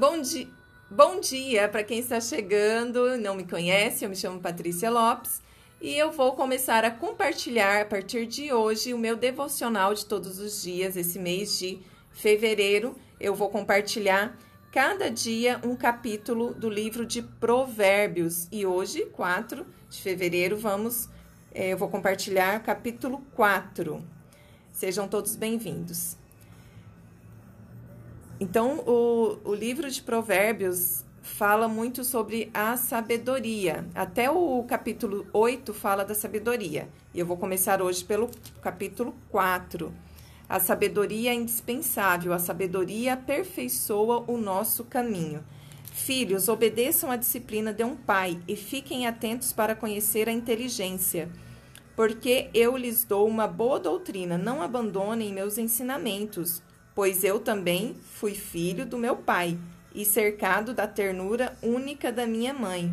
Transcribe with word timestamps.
Bom, 0.00 0.22
di 0.22 0.48
Bom 0.90 1.20
dia 1.20 1.68
para 1.68 1.84
quem 1.84 1.98
está 1.98 2.22
chegando, 2.22 3.18
não 3.18 3.34
me 3.34 3.44
conhece, 3.44 4.02
eu 4.02 4.08
me 4.08 4.16
chamo 4.16 4.40
Patrícia 4.40 4.88
Lopes 4.88 5.42
e 5.78 5.94
eu 5.94 6.10
vou 6.10 6.32
começar 6.32 6.86
a 6.86 6.90
compartilhar 6.90 7.82
a 7.82 7.84
partir 7.84 8.24
de 8.24 8.50
hoje 8.50 8.94
o 8.94 8.98
meu 8.98 9.14
devocional 9.14 9.92
de 9.92 10.06
todos 10.06 10.38
os 10.38 10.62
dias, 10.62 10.96
esse 10.96 11.18
mês 11.18 11.58
de 11.58 11.80
fevereiro. 12.12 12.96
Eu 13.20 13.34
vou 13.34 13.50
compartilhar 13.50 14.38
cada 14.72 15.10
dia 15.10 15.60
um 15.62 15.76
capítulo 15.76 16.54
do 16.54 16.70
livro 16.70 17.04
de 17.04 17.20
Provérbios 17.20 18.48
e 18.50 18.64
hoje, 18.64 19.04
4 19.04 19.66
de 19.90 20.00
fevereiro, 20.00 20.56
vamos, 20.56 21.10
eh, 21.52 21.74
eu 21.74 21.76
vou 21.76 21.90
compartilhar 21.90 22.58
capítulo 22.62 23.20
4. 23.36 24.02
Sejam 24.72 25.06
todos 25.06 25.36
bem-vindos. 25.36 26.19
Então, 28.40 28.78
o, 28.86 29.38
o 29.44 29.54
livro 29.54 29.90
de 29.90 30.00
Provérbios 30.00 31.04
fala 31.20 31.68
muito 31.68 32.02
sobre 32.02 32.50
a 32.54 32.74
sabedoria. 32.74 33.86
Até 33.94 34.30
o 34.30 34.64
capítulo 34.64 35.26
8 35.30 35.74
fala 35.74 36.06
da 36.06 36.14
sabedoria. 36.14 36.88
E 37.12 37.20
eu 37.20 37.26
vou 37.26 37.36
começar 37.36 37.82
hoje 37.82 38.02
pelo 38.02 38.30
capítulo 38.62 39.14
4. 39.28 39.92
A 40.48 40.58
sabedoria 40.58 41.32
é 41.32 41.34
indispensável, 41.34 42.32
a 42.32 42.38
sabedoria 42.38 43.12
aperfeiçoa 43.12 44.24
o 44.26 44.38
nosso 44.38 44.84
caminho. 44.84 45.44
Filhos, 45.92 46.48
obedeçam 46.48 47.10
à 47.10 47.16
disciplina 47.16 47.74
de 47.74 47.84
um 47.84 47.94
pai 47.94 48.40
e 48.48 48.56
fiquem 48.56 49.06
atentos 49.06 49.52
para 49.52 49.76
conhecer 49.76 50.30
a 50.30 50.32
inteligência. 50.32 51.28
Porque 51.94 52.48
eu 52.54 52.74
lhes 52.74 53.04
dou 53.04 53.28
uma 53.28 53.46
boa 53.46 53.78
doutrina, 53.78 54.38
não 54.38 54.62
abandonem 54.62 55.30
meus 55.30 55.58
ensinamentos 55.58 56.62
pois 56.94 57.24
eu 57.24 57.40
também 57.40 57.96
fui 58.14 58.34
filho 58.34 58.84
do 58.84 58.98
meu 58.98 59.16
pai 59.16 59.58
e 59.94 60.04
cercado 60.04 60.72
da 60.72 60.86
ternura 60.86 61.56
única 61.62 62.12
da 62.12 62.26
minha 62.26 62.52
mãe. 62.52 62.92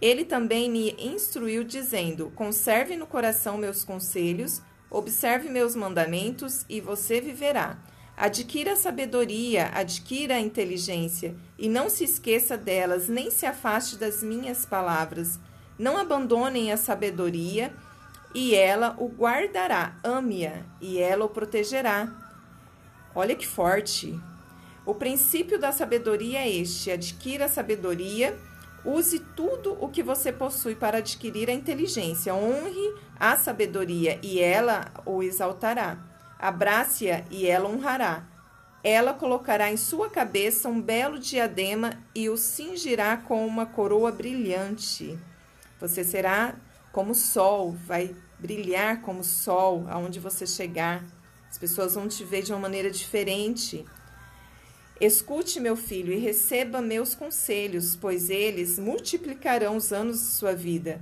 Ele 0.00 0.24
também 0.24 0.70
me 0.70 0.92
instruiu, 0.98 1.64
dizendo: 1.64 2.32
Conserve 2.34 2.96
no 2.96 3.06
coração 3.06 3.56
meus 3.56 3.84
conselhos, 3.84 4.62
observe 4.90 5.48
meus 5.48 5.74
mandamentos 5.74 6.64
e 6.68 6.80
você 6.80 7.20
viverá. 7.20 7.78
Adquira 8.16 8.74
sabedoria, 8.74 9.70
adquira 9.72 10.40
inteligência, 10.40 11.36
e 11.56 11.68
não 11.68 11.88
se 11.88 12.02
esqueça 12.02 12.56
delas, 12.56 13.08
nem 13.08 13.30
se 13.30 13.46
afaste 13.46 13.96
das 13.96 14.24
minhas 14.24 14.66
palavras. 14.66 15.38
Não 15.78 15.96
abandonem 15.96 16.72
a 16.72 16.76
sabedoria, 16.76 17.72
e 18.34 18.56
ela 18.56 18.96
o 18.98 19.06
guardará. 19.08 19.96
Ame-a, 20.02 20.64
e 20.80 20.98
ela 20.98 21.24
o 21.24 21.28
protegerá. 21.28 22.27
Olha 23.18 23.34
que 23.34 23.48
forte. 23.48 24.16
O 24.86 24.94
princípio 24.94 25.58
da 25.58 25.72
sabedoria 25.72 26.38
é 26.38 26.48
este: 26.48 26.88
adquira 26.88 27.46
a 27.46 27.48
sabedoria, 27.48 28.38
use 28.84 29.18
tudo 29.18 29.76
o 29.80 29.88
que 29.88 30.04
você 30.04 30.30
possui 30.30 30.76
para 30.76 30.98
adquirir 30.98 31.50
a 31.50 31.52
inteligência. 31.52 32.32
Honre 32.32 32.94
a 33.18 33.36
sabedoria 33.36 34.20
e 34.22 34.38
ela 34.38 34.92
o 35.04 35.20
exaltará. 35.20 35.98
Abrace-a 36.38 37.24
e 37.28 37.44
ela 37.44 37.68
honrará. 37.68 38.22
Ela 38.84 39.12
colocará 39.12 39.68
em 39.68 39.76
sua 39.76 40.08
cabeça 40.08 40.68
um 40.68 40.80
belo 40.80 41.18
diadema 41.18 41.94
e 42.14 42.28
o 42.28 42.36
cingirá 42.36 43.16
com 43.16 43.44
uma 43.44 43.66
coroa 43.66 44.12
brilhante. 44.12 45.18
Você 45.80 46.04
será 46.04 46.54
como 46.92 47.10
o 47.10 47.16
sol, 47.16 47.76
vai 47.84 48.14
brilhar 48.38 49.02
como 49.02 49.22
o 49.22 49.24
sol 49.24 49.86
aonde 49.88 50.20
você 50.20 50.46
chegar. 50.46 51.17
As 51.50 51.58
pessoas 51.58 51.94
vão 51.94 52.06
te 52.06 52.24
ver 52.24 52.42
de 52.42 52.52
uma 52.52 52.60
maneira 52.60 52.90
diferente. 52.90 53.84
Escute, 55.00 55.60
meu 55.60 55.76
filho, 55.76 56.12
e 56.12 56.18
receba 56.18 56.82
meus 56.82 57.14
conselhos, 57.14 57.94
pois 57.94 58.30
eles 58.30 58.78
multiplicarão 58.78 59.76
os 59.76 59.92
anos 59.92 60.18
de 60.18 60.26
sua 60.26 60.54
vida. 60.54 61.00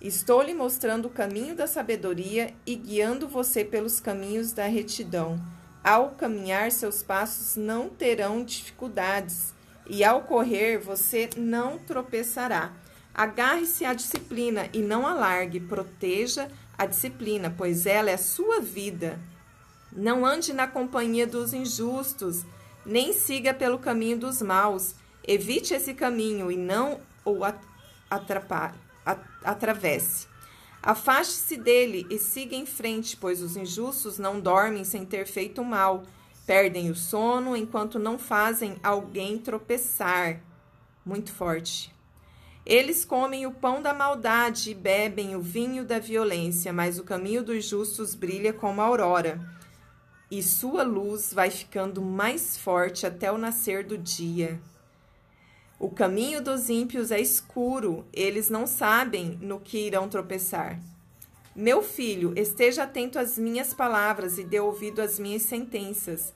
Estou 0.00 0.42
lhe 0.42 0.52
mostrando 0.52 1.06
o 1.06 1.10
caminho 1.10 1.54
da 1.54 1.66
sabedoria 1.66 2.52
e 2.66 2.74
guiando 2.74 3.26
você 3.26 3.64
pelos 3.64 4.00
caminhos 4.00 4.52
da 4.52 4.66
retidão. 4.66 5.40
Ao 5.82 6.10
caminhar, 6.10 6.72
seus 6.72 7.02
passos 7.02 7.56
não 7.56 7.88
terão 7.88 8.44
dificuldades, 8.44 9.54
e 9.88 10.02
ao 10.02 10.22
correr, 10.22 10.78
você 10.78 11.30
não 11.36 11.78
tropeçará. 11.78 12.72
Agarre-se 13.14 13.84
à 13.84 13.94
disciplina 13.94 14.68
e 14.72 14.80
não 14.80 15.06
alargue, 15.06 15.60
proteja 15.60 16.50
a 16.76 16.84
disciplina, 16.84 17.54
pois 17.56 17.86
ela 17.86 18.10
é 18.10 18.14
a 18.14 18.18
sua 18.18 18.60
vida. 18.60 19.20
Não 19.94 20.26
ande 20.26 20.52
na 20.52 20.66
companhia 20.66 21.24
dos 21.24 21.54
injustos, 21.54 22.44
nem 22.84 23.12
siga 23.12 23.54
pelo 23.54 23.78
caminho 23.78 24.18
dos 24.18 24.42
maus. 24.42 24.96
Evite 25.22 25.72
esse 25.72 25.94
caminho 25.94 26.50
e 26.50 26.56
não 26.56 27.00
o 27.24 27.42
atravesse. 29.44 30.26
Afaste-se 30.82 31.56
dele 31.56 32.06
e 32.10 32.18
siga 32.18 32.56
em 32.56 32.66
frente, 32.66 33.16
pois 33.16 33.40
os 33.40 33.56
injustos 33.56 34.18
não 34.18 34.40
dormem 34.40 34.82
sem 34.82 35.06
ter 35.06 35.26
feito 35.26 35.64
mal. 35.64 36.02
Perdem 36.44 36.90
o 36.90 36.96
sono 36.96 37.56
enquanto 37.56 37.98
não 37.98 38.18
fazem 38.18 38.76
alguém 38.82 39.38
tropeçar. 39.38 40.40
Muito 41.06 41.32
forte. 41.32 41.94
Eles 42.66 43.04
comem 43.04 43.46
o 43.46 43.52
pão 43.52 43.80
da 43.80 43.94
maldade 43.94 44.70
e 44.70 44.74
bebem 44.74 45.36
o 45.36 45.40
vinho 45.40 45.84
da 45.84 45.98
violência, 45.98 46.72
mas 46.72 46.98
o 46.98 47.04
caminho 47.04 47.44
dos 47.44 47.64
justos 47.64 48.14
brilha 48.14 48.52
como 48.52 48.80
a 48.80 48.84
aurora 48.84 49.54
e 50.38 50.42
sua 50.42 50.82
luz 50.82 51.32
vai 51.32 51.48
ficando 51.48 52.02
mais 52.02 52.56
forte 52.56 53.06
até 53.06 53.30
o 53.30 53.38
nascer 53.38 53.84
do 53.84 53.96
dia. 53.96 54.60
O 55.78 55.88
caminho 55.88 56.42
dos 56.42 56.68
ímpios 56.68 57.12
é 57.12 57.20
escuro, 57.20 58.04
eles 58.12 58.50
não 58.50 58.66
sabem 58.66 59.38
no 59.40 59.60
que 59.60 59.86
irão 59.86 60.08
tropeçar. 60.08 60.80
Meu 61.54 61.82
filho, 61.82 62.32
esteja 62.36 62.82
atento 62.82 63.16
às 63.16 63.38
minhas 63.38 63.72
palavras 63.72 64.36
e 64.36 64.42
dê 64.42 64.58
ouvido 64.58 65.00
às 65.00 65.20
minhas 65.20 65.42
sentenças. 65.42 66.34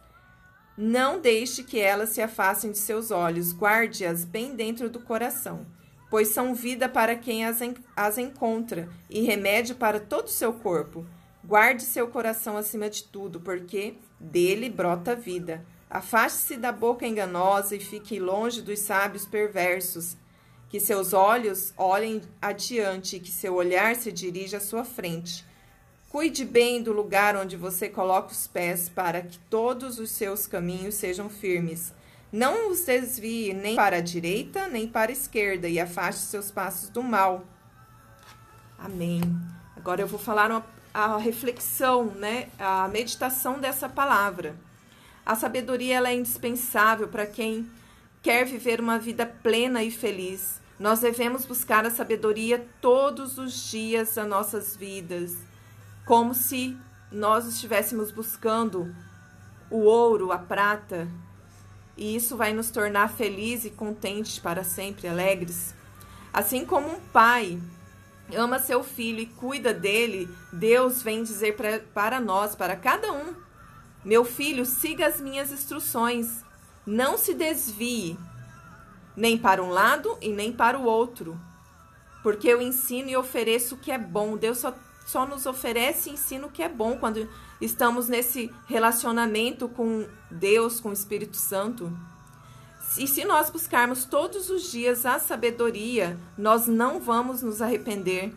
Não 0.77 1.21
deixe 1.21 1.65
que 1.65 1.81
elas 1.81 2.11
se 2.11 2.23
afastem 2.23 2.71
de 2.71 2.79
seus 2.79 3.11
olhos, 3.11 3.53
guarde-as 3.53 4.25
bem 4.25 4.55
dentro 4.55 4.89
do 4.89 5.01
coração, 5.01 5.67
pois 6.09 6.29
são 6.29 6.55
vida 6.55 6.89
para 6.89 7.17
quem 7.17 7.45
as, 7.45 7.61
en 7.61 7.75
as 7.97 8.17
encontra 8.17 8.89
e 9.11 9.23
remédio 9.23 9.75
para 9.75 9.99
todo 9.99 10.27
o 10.27 10.31
seu 10.31 10.53
corpo. 10.53 11.05
Guarde 11.49 11.83
seu 11.83 12.09
coração 12.09 12.59
acima 12.59 12.91
de 12.91 13.05
tudo, 13.05 13.41
porque 13.41 13.95
dele 14.21 14.69
brota 14.69 15.13
a 15.13 15.15
vida. 15.15 15.65
Afaste-se 15.89 16.59
da 16.59 16.71
boca 16.71 17.07
enganosa 17.07 17.75
e 17.75 17.81
fique 17.81 18.21
longe 18.21 18.61
dos 18.61 18.81
sábios 18.81 19.25
perversos. 19.25 20.15
Que 20.69 20.79
seus 20.79 21.15
olhos 21.15 21.73
olhem 21.75 22.21
adiante 22.43 23.17
e 23.17 23.21
que 23.21 23.31
seu 23.31 23.55
olhar 23.55 23.97
se 23.97 24.13
dirija 24.13 24.59
à 24.59 24.61
sua 24.61 24.85
frente. 24.85 25.43
Cuide 26.11 26.45
bem 26.45 26.83
do 26.83 26.93
lugar 26.93 27.35
onde 27.35 27.57
você 27.57 27.89
coloca 27.89 28.31
os 28.31 28.47
pés, 28.47 28.91
para 28.91 29.23
que 29.23 29.39
todos 29.49 29.99
os 29.99 30.11
seus 30.11 30.47
caminhos 30.47 30.97
sejam 30.97 31.31
firmes. 31.31 31.95
Não 32.31 32.71
os 32.71 32.85
desvie 32.85 33.55
nem 33.55 33.75
para 33.75 33.97
a 33.97 34.03
direita 34.03 34.69
nem 34.69 34.87
para 34.87 35.11
a 35.11 35.15
esquerda, 35.15 35.67
e 35.67 35.81
afaste 35.81 36.25
seus 36.25 36.51
passos 36.51 36.91
do 36.91 37.03
mal. 37.03 37.43
Amém. 38.79 39.23
Agora 39.75 40.03
eu 40.03 40.07
vou 40.07 40.19
falar 40.19 40.51
uma 40.51 40.61
a 40.93 41.17
reflexão, 41.17 42.07
né, 42.07 42.49
a 42.59 42.89
meditação 42.89 43.59
dessa 43.59 43.89
palavra. 43.89 44.57
A 45.25 45.35
sabedoria 45.35 45.97
ela 45.97 46.09
é 46.09 46.15
indispensável 46.15 47.09
para 47.09 47.27
quem 47.27 47.71
quer 48.23 48.45
viver 48.47 48.81
uma 48.81 48.99
vida 48.99 49.27
plena 49.27 49.83
e 49.83 49.91
feliz. 49.91 50.61
Nós 50.79 51.01
devemos 51.01 51.45
buscar 51.45 51.85
a 51.85 51.91
sabedoria 51.91 52.67
todos 52.81 53.37
os 53.39 53.71
dias 53.71 54.15
das 54.15 54.27
nossas 54.27 54.77
vidas, 54.77 55.37
como 56.07 56.33
se 56.35 56.77
nós 57.11 57.47
estivéssemos 57.47 58.11
buscando 58.11 58.95
o 59.71 59.81
ouro, 59.81 60.33
a 60.33 60.39
prata, 60.39 61.09
e 61.99 62.15
isso 62.15 62.37
vai 62.37 62.53
nos 62.53 62.71
tornar 62.71 63.09
felizes 63.09 63.67
e 63.67 63.71
contentes 63.71 64.39
para 64.39 64.63
sempre, 64.63 65.09
alegres. 65.09 65.75
Assim 66.33 66.65
como 66.65 66.89
um 66.89 67.01
pai 67.13 67.61
ama 68.35 68.59
seu 68.59 68.83
filho 68.83 69.21
e 69.21 69.27
cuida 69.27 69.73
dele, 69.73 70.29
Deus 70.53 71.03
vem 71.03 71.23
dizer 71.23 71.57
pra, 71.57 71.79
para 71.95 72.21
nós, 72.21 72.55
para 72.55 72.77
cada 72.77 73.13
um: 73.13 73.35
Meu 74.05 74.25
filho, 74.25 74.65
siga 74.67 75.07
as 75.07 75.21
minhas 75.21 75.51
instruções, 75.51 76.45
não 76.87 77.17
se 77.17 77.35
desvie, 77.35 78.19
nem 79.17 79.37
para 79.37 79.63
um 79.63 79.71
lado 79.71 80.17
e 80.21 80.29
nem 80.29 80.53
para 80.53 80.79
o 80.79 80.85
outro, 80.85 81.39
porque 82.23 82.49
eu 82.49 82.61
ensino 82.61 83.09
e 83.09 83.17
ofereço 83.17 83.75
o 83.75 83.79
que 83.79 83.91
é 83.91 83.99
bom. 83.99 84.37
Deus 84.37 84.59
só, 84.59 84.75
só 85.07 85.27
nos 85.27 85.47
oferece 85.47 86.11
e 86.11 86.13
ensina 86.13 86.47
o 86.47 86.51
que 86.51 86.63
é 86.63 86.69
bom 86.69 86.97
quando 86.99 87.29
estamos 87.61 88.09
nesse 88.09 88.53
relacionamento 88.67 89.69
com 89.69 90.07
Deus, 90.31 90.81
com 90.81 90.91
o 90.91 90.93
Espírito 90.93 91.37
Santo. 91.37 91.93
E 92.97 93.07
se 93.07 93.25
nós 93.25 93.51
buscarmos 93.51 94.05
todos 94.05 94.49
os 94.49 94.71
dias 94.71 95.05
a 95.05 95.19
sabedoria, 95.19 96.19
nós 96.37 96.67
não 96.67 96.99
vamos 96.99 97.43
nos 97.43 97.61
arrepender, 97.61 98.35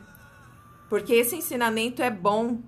porque 0.89 1.13
esse 1.13 1.35
ensinamento 1.35 2.01
é 2.01 2.09
bom. 2.09 2.61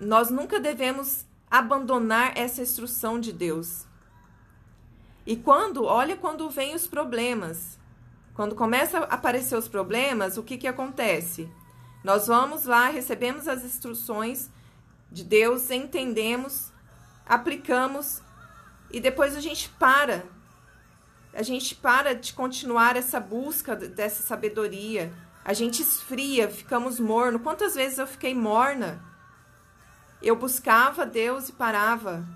Nós 0.00 0.30
nunca 0.30 0.60
devemos 0.60 1.26
abandonar 1.50 2.32
essa 2.36 2.62
instrução 2.62 3.18
de 3.18 3.32
Deus. 3.32 3.86
E 5.26 5.36
quando, 5.36 5.84
olha 5.84 6.16
quando 6.16 6.48
vem 6.48 6.74
os 6.74 6.86
problemas. 6.86 7.78
Quando 8.34 8.54
começa 8.54 8.98
a 9.00 9.14
aparecer 9.14 9.58
os 9.58 9.66
problemas, 9.66 10.38
o 10.38 10.44
que, 10.44 10.56
que 10.56 10.68
acontece? 10.68 11.50
Nós 12.04 12.28
vamos 12.28 12.64
lá, 12.64 12.88
recebemos 12.88 13.48
as 13.48 13.64
instruções 13.64 14.48
de 15.10 15.24
Deus, 15.24 15.70
entendemos, 15.70 16.72
aplicamos 17.26 18.22
e 18.90 19.00
depois 19.00 19.36
a 19.36 19.40
gente 19.40 19.68
para. 19.70 20.24
A 21.32 21.42
gente 21.42 21.74
para 21.74 22.14
de 22.14 22.32
continuar 22.32 22.96
essa 22.96 23.20
busca 23.20 23.76
dessa 23.76 24.22
sabedoria. 24.22 25.12
A 25.44 25.52
gente 25.52 25.82
esfria, 25.82 26.48
ficamos 26.48 26.98
morno. 26.98 27.38
Quantas 27.38 27.74
vezes 27.74 27.98
eu 27.98 28.06
fiquei 28.06 28.34
morna? 28.34 29.02
Eu 30.22 30.36
buscava 30.36 31.06
Deus 31.06 31.48
e 31.48 31.52
parava. 31.52 32.26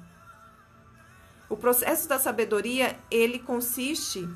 O 1.49 1.57
processo 1.57 2.09
da 2.09 2.19
sabedoria, 2.19 2.97
ele 3.11 3.39
consiste 3.39 4.29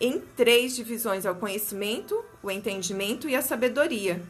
em 0.00 0.20
três 0.20 0.74
divisões: 0.74 1.24
é 1.24 1.30
o 1.30 1.36
conhecimento, 1.36 2.24
o 2.42 2.50
entendimento 2.50 3.28
e 3.28 3.36
a 3.36 3.42
sabedoria. 3.42 4.22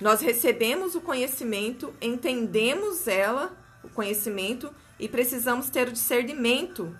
Nós 0.00 0.22
recebemos 0.22 0.94
o 0.94 1.00
conhecimento, 1.00 1.92
entendemos 2.00 3.06
ela, 3.06 3.54
o 3.84 3.88
conhecimento, 3.90 4.74
e 5.00 5.08
precisamos 5.08 5.70
ter 5.70 5.88
o 5.88 5.92
discernimento 5.92 6.94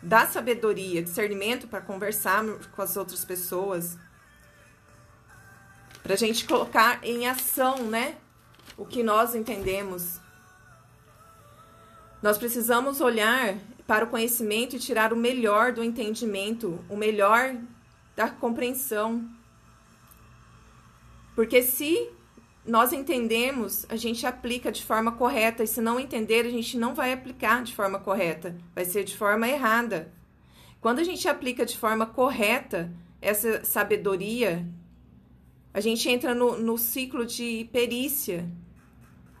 da 0.00 0.26
sabedoria, 0.26 1.02
discernimento 1.02 1.66
para 1.66 1.80
conversar 1.80 2.44
com 2.70 2.80
as 2.80 2.96
outras 2.96 3.24
pessoas, 3.24 3.98
para 6.02 6.14
a 6.14 6.16
gente 6.16 6.46
colocar 6.46 7.00
em 7.02 7.26
ação, 7.26 7.90
né, 7.90 8.16
o 8.76 8.86
que 8.86 9.02
nós 9.02 9.34
entendemos. 9.34 10.20
Nós 12.22 12.38
precisamos 12.38 13.00
olhar 13.00 13.58
para 13.84 14.04
o 14.04 14.08
conhecimento 14.08 14.76
e 14.76 14.78
tirar 14.78 15.12
o 15.12 15.16
melhor 15.16 15.72
do 15.72 15.82
entendimento, 15.82 16.78
o 16.88 16.96
melhor 16.96 17.56
da 18.14 18.30
compreensão. 18.30 19.28
Porque 21.34 21.60
se 21.60 22.15
nós 22.66 22.92
entendemos, 22.92 23.86
a 23.88 23.96
gente 23.96 24.26
aplica 24.26 24.72
de 24.72 24.84
forma 24.84 25.12
correta, 25.12 25.62
e 25.62 25.66
se 25.66 25.80
não 25.80 26.00
entender, 26.00 26.44
a 26.44 26.50
gente 26.50 26.76
não 26.76 26.94
vai 26.94 27.12
aplicar 27.12 27.62
de 27.62 27.74
forma 27.74 27.98
correta, 27.98 28.56
vai 28.74 28.84
ser 28.84 29.04
de 29.04 29.16
forma 29.16 29.48
errada. 29.48 30.12
Quando 30.80 30.98
a 30.98 31.04
gente 31.04 31.28
aplica 31.28 31.64
de 31.64 31.78
forma 31.78 32.06
correta 32.06 32.92
essa 33.20 33.64
sabedoria, 33.64 34.66
a 35.72 35.80
gente 35.80 36.08
entra 36.08 36.34
no, 36.34 36.58
no 36.58 36.76
ciclo 36.76 37.24
de 37.24 37.68
perícia, 37.72 38.48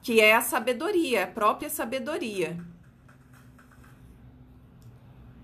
que 0.02 0.20
é 0.20 0.34
a 0.34 0.40
sabedoria, 0.40 1.24
a 1.24 1.26
própria 1.26 1.68
sabedoria. 1.68 2.58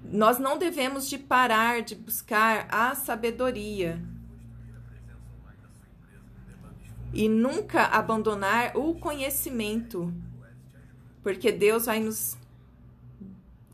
Nós 0.04 0.38
não 0.38 0.58
devemos 0.58 1.08
de 1.08 1.18
parar 1.18 1.82
de 1.82 1.94
buscar 1.94 2.68
a 2.70 2.94
sabedoria 2.94 4.00
e 7.12 7.28
nunca 7.28 7.84
abandonar 7.86 8.76
o 8.76 8.94
conhecimento, 8.94 10.12
porque 11.22 11.52
Deus 11.52 11.86
vai 11.86 12.00
nos 12.00 12.36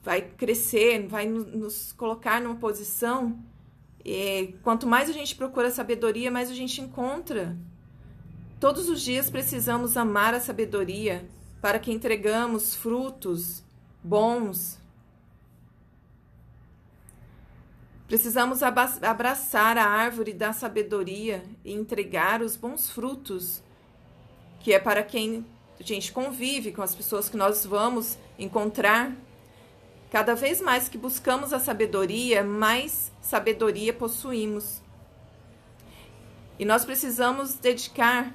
vai 0.02 0.22
crescer, 0.22 1.06
vai 1.06 1.26
nos 1.26 1.92
colocar 1.92 2.40
numa 2.40 2.56
posição. 2.56 3.38
E 4.02 4.54
quanto 4.62 4.86
mais 4.86 5.10
a 5.10 5.12
gente 5.12 5.34
procura 5.34 5.70
sabedoria, 5.70 6.30
mais 6.30 6.50
a 6.50 6.54
gente 6.54 6.80
encontra. 6.80 7.54
Todos 8.58 8.88
os 8.88 9.02
dias 9.02 9.28
precisamos 9.28 9.96
amar 9.96 10.34
a 10.34 10.40
sabedoria 10.40 11.28
para 11.60 11.78
que 11.78 11.92
entregamos 11.92 12.74
frutos 12.74 13.62
bons. 14.02 14.77
Precisamos 18.08 18.62
abraçar 18.62 19.76
a 19.76 19.84
árvore 19.84 20.32
da 20.32 20.54
sabedoria 20.54 21.44
e 21.62 21.74
entregar 21.74 22.40
os 22.40 22.56
bons 22.56 22.90
frutos, 22.90 23.62
que 24.60 24.72
é 24.72 24.78
para 24.78 25.02
quem 25.02 25.44
a 25.78 25.82
gente 25.82 26.10
convive, 26.10 26.72
com 26.72 26.80
as 26.80 26.94
pessoas 26.94 27.28
que 27.28 27.36
nós 27.36 27.66
vamos 27.66 28.16
encontrar. 28.38 29.14
Cada 30.10 30.34
vez 30.34 30.58
mais 30.58 30.88
que 30.88 30.96
buscamos 30.96 31.52
a 31.52 31.60
sabedoria, 31.60 32.42
mais 32.42 33.12
sabedoria 33.20 33.92
possuímos. 33.92 34.80
E 36.58 36.64
nós 36.64 36.86
precisamos 36.86 37.56
dedicar 37.56 38.34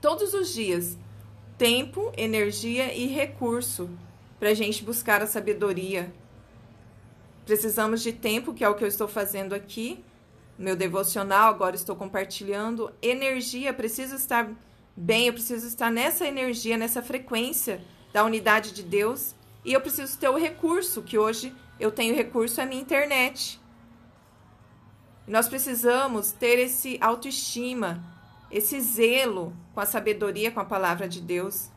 todos 0.00 0.32
os 0.32 0.52
dias 0.54 0.96
tempo, 1.58 2.10
energia 2.16 2.94
e 2.94 3.06
recurso 3.06 3.90
para 4.38 4.48
a 4.48 4.54
gente 4.54 4.82
buscar 4.82 5.20
a 5.20 5.26
sabedoria. 5.26 6.10
Precisamos 7.48 8.02
de 8.02 8.12
tempo, 8.12 8.52
que 8.52 8.62
é 8.62 8.68
o 8.68 8.74
que 8.74 8.84
eu 8.84 8.88
estou 8.88 9.08
fazendo 9.08 9.54
aqui, 9.54 10.04
meu 10.58 10.76
devocional, 10.76 11.48
agora 11.48 11.74
estou 11.74 11.96
compartilhando. 11.96 12.92
Energia, 13.00 13.72
preciso 13.72 14.16
estar 14.16 14.50
bem, 14.94 15.28
eu 15.28 15.32
preciso 15.32 15.66
estar 15.66 15.90
nessa 15.90 16.26
energia, 16.26 16.76
nessa 16.76 17.02
frequência 17.02 17.82
da 18.12 18.22
unidade 18.22 18.72
de 18.72 18.82
Deus. 18.82 19.34
E 19.64 19.72
eu 19.72 19.80
preciso 19.80 20.18
ter 20.18 20.28
o 20.28 20.36
recurso, 20.36 21.00
que 21.00 21.16
hoje 21.16 21.56
eu 21.80 21.90
tenho 21.90 22.14
recurso, 22.14 22.60
é 22.60 22.64
a 22.64 22.66
minha 22.66 22.82
internet. 22.82 23.58
Nós 25.26 25.48
precisamos 25.48 26.30
ter 26.30 26.58
esse 26.58 26.98
autoestima, 27.00 28.04
esse 28.50 28.78
zelo 28.78 29.56
com 29.72 29.80
a 29.80 29.86
sabedoria, 29.86 30.50
com 30.50 30.60
a 30.60 30.66
palavra 30.66 31.08
de 31.08 31.22
Deus, 31.22 31.70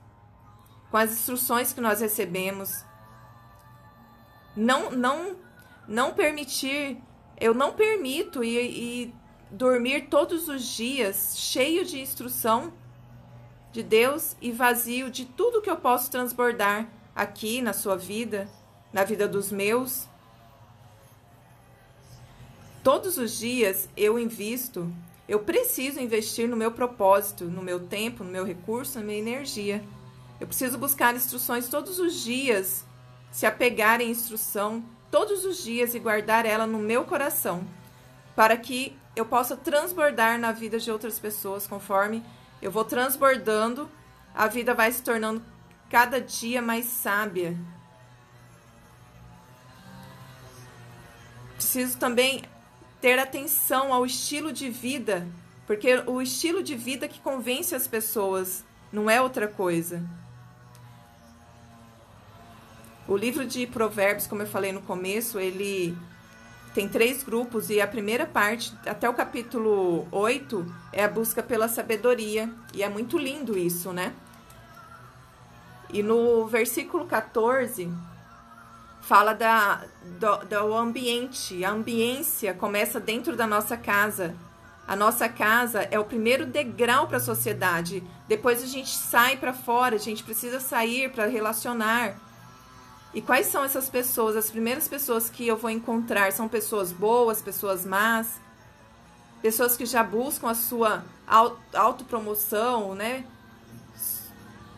com 0.90 0.98
as 0.98 1.14
instruções 1.14 1.72
que 1.72 1.80
nós 1.80 2.02
recebemos. 2.02 2.84
Não, 4.54 4.92
não, 4.92 5.38
não 5.92 6.14
permitir, 6.14 6.98
eu 7.40 7.54
não 7.54 7.74
permito 7.74 8.44
e, 8.44 8.58
e 8.58 9.16
dormir 9.52 10.08
todos 10.10 10.48
os 10.48 10.66
dias 10.66 11.36
cheio 11.38 11.86
de 11.86 12.00
instrução 12.00 12.74
de 13.72 13.84
Deus 13.84 14.36
e 14.42 14.52
vazio 14.52 15.12
de 15.12 15.26
tudo 15.26 15.62
que 15.62 15.70
eu 15.70 15.78
posso 15.78 16.10
transbordar 16.10 16.90
aqui 17.16 17.62
na 17.62 17.74
sua 17.74 17.96
vida, 17.96 18.50
na 18.92 19.04
vida 19.04 19.28
dos 19.28 19.52
meus. 19.52 20.08
Todos 22.84 23.18
os 23.18 23.38
dias 23.38 23.88
eu 23.96 24.18
invisto 24.18 24.92
eu 25.32 25.40
preciso 25.40 25.98
investir 26.02 26.46
no 26.46 26.58
meu 26.58 26.74
propósito, 26.74 27.46
no 27.46 27.62
meu 27.62 27.80
tempo, 27.80 28.22
no 28.22 28.30
meu 28.30 28.44
recurso, 28.44 29.00
na 29.00 29.06
minha 29.06 29.18
energia. 29.18 29.82
Eu 30.42 30.46
preciso 30.46 30.78
buscar 30.78 31.16
instruções 31.16 31.70
todos 31.70 32.00
os 32.00 32.22
dias, 32.22 32.84
se 33.32 33.46
apegar 33.46 34.02
em 34.02 34.12
instrução 34.12 34.84
todos 35.12 35.46
os 35.46 35.62
dias 35.62 35.94
e 35.94 36.00
guardar 36.00 36.46
ela 36.46 36.65
no 36.65 36.80
meu 36.80 37.03
coração, 37.03 37.68
para 38.36 38.56
que 38.56 38.98
eu 39.15 39.25
possa 39.25 39.58
transbordar 39.58 40.39
na 40.39 40.53
vida 40.53 40.80
de 40.80 40.89
outras 40.89 41.20
pessoas 41.20 41.68
conforme 41.68 42.24
eu 42.62 42.72
vou 42.72 42.86
transbordando, 42.86 43.91
a 44.34 44.48
vida 44.48 44.74
vai 44.74 44.91
se 44.91 45.03
tornando 45.03 45.44
cada 45.89 46.22
dia 46.22 46.62
mais 46.62 46.86
sábia. 46.86 47.58
Preciso 51.56 51.98
também 51.98 52.44
ter 53.01 53.20
atenção 53.20 53.94
ao 53.94 54.06
estilo 54.06 54.53
de 54.53 54.70
vida, 54.70 55.27
porque 55.68 55.96
o 56.08 56.22
estilo 56.22 56.63
de 56.63 56.75
vida 56.75 57.08
que 57.08 57.20
convence 57.20 57.75
as 57.75 57.88
pessoas 57.88 58.63
não 58.91 59.10
é 59.10 59.22
outra 59.22 59.48
coisa. 59.48 60.01
O 63.12 63.18
livro 63.18 63.46
de 63.46 63.68
Provérbios, 63.68 64.25
como 64.25 64.41
eu 64.41 64.48
falei 64.48 64.72
no 64.72 64.82
começo, 64.84 65.38
ele 65.38 65.94
tem 66.74 66.88
três 66.88 67.24
grupos 67.24 67.70
e 67.70 67.82
a 67.82 67.86
primeira 67.86 68.25
parte, 68.25 68.74
até 68.86 69.10
o 69.10 69.13
capítulo 69.13 70.08
8, 70.13 70.74
é 70.94 71.03
a 71.03 71.10
busca 71.10 71.44
pela 71.44 71.68
sabedoria. 71.68 72.50
E 72.74 72.82
é 72.82 72.88
muito 72.88 73.18
lindo 73.18 73.58
isso, 73.58 73.91
né? 73.91 74.13
E 75.91 76.01
no 76.01 76.48
versículo 76.48 77.06
14, 77.06 77.91
fala 79.01 79.34
da, 79.34 79.84
do, 80.18 80.46
do 80.46 80.74
ambiente. 80.74 81.65
A 81.65 81.72
ambiência 81.72 82.53
começa 82.53 82.98
dentro 82.98 83.36
da 83.36 83.46
nossa 83.46 83.75
casa. 83.75 84.34
A 84.88 84.96
nossa 84.96 85.27
casa 85.27 85.82
é 85.91 86.00
o 86.00 86.06
primeiro 86.06 86.46
degrau 86.46 87.08
para 87.08 87.18
a 87.18 87.20
sociedade. 87.20 88.01
Depois 88.30 88.63
a 88.63 88.68
gente 88.68 88.96
sai 88.96 89.36
para 89.36 89.51
fora, 89.51 89.96
a 89.96 90.00
gente 90.00 90.24
precisa 90.24 90.62
sair 90.62 91.12
para 91.12 91.25
relacionar. 91.25 92.31
E 93.13 93.22
quais 93.22 93.48
são 93.48 93.63
essas 93.63 93.89
pessoas? 93.89 94.36
As 94.36 94.50
primeiras 94.50 94.88
pessoas 94.88 95.30
que 95.30 95.46
eu 95.46 95.58
vou 95.58 95.70
encontrar 95.70 96.32
são 96.32 96.48
pessoas 96.48 96.94
boas, 96.94 97.41
pessoas 97.41 97.86
más, 97.86 98.39
pessoas 99.41 99.75
que 99.75 99.86
já 99.86 100.03
buscam 100.03 100.50
a 100.50 100.56
sua 100.56 101.03
autopromoção, 101.74 102.96
né? 102.96 103.25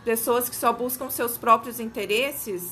Pessoas 0.04 0.50
que 0.50 0.56
só 0.56 0.74
buscam 0.74 1.10
seus 1.10 1.38
próprios 1.38 1.80
interesses 1.80 2.72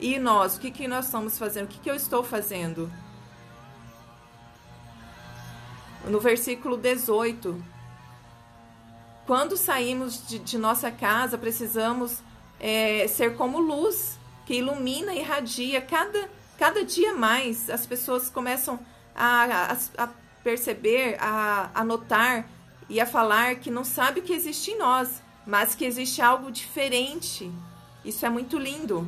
e 0.00 0.18
nós, 0.18 0.56
o 0.56 0.60
que, 0.60 0.70
que 0.70 0.86
nós 0.86 1.06
estamos 1.06 1.36
fazendo? 1.36 1.64
O 1.64 1.68
que, 1.68 1.80
que 1.80 1.90
eu 1.90 1.96
estou 1.96 2.22
fazendo? 2.22 2.90
No 6.06 6.20
versículo 6.20 6.76
18. 6.76 7.60
Quando 9.26 9.56
saímos 9.56 10.26
de, 10.26 10.38
de 10.38 10.56
nossa 10.56 10.90
casa, 10.90 11.36
precisamos 11.36 12.22
é, 12.60 13.06
ser 13.08 13.36
como 13.36 13.58
luz 13.58 14.17
que 14.48 14.54
ilumina 14.54 15.12
e 15.12 15.18
irradia 15.18 15.78
cada, 15.78 16.26
cada 16.56 16.82
dia 16.82 17.12
mais. 17.12 17.68
As 17.68 17.84
pessoas 17.84 18.30
começam 18.30 18.80
a, 19.14 19.74
a, 19.74 20.04
a 20.04 20.08
perceber, 20.42 21.18
a, 21.20 21.68
a 21.74 21.84
notar 21.84 22.48
e 22.88 22.98
a 22.98 23.04
falar 23.04 23.56
que 23.56 23.70
não 23.70 23.84
sabe 23.84 24.20
o 24.20 24.22
que 24.22 24.32
existe 24.32 24.70
em 24.70 24.78
nós, 24.78 25.22
mas 25.46 25.74
que 25.74 25.84
existe 25.84 26.22
algo 26.22 26.50
diferente. 26.50 27.52
Isso 28.02 28.24
é 28.24 28.30
muito 28.30 28.56
lindo. 28.56 29.06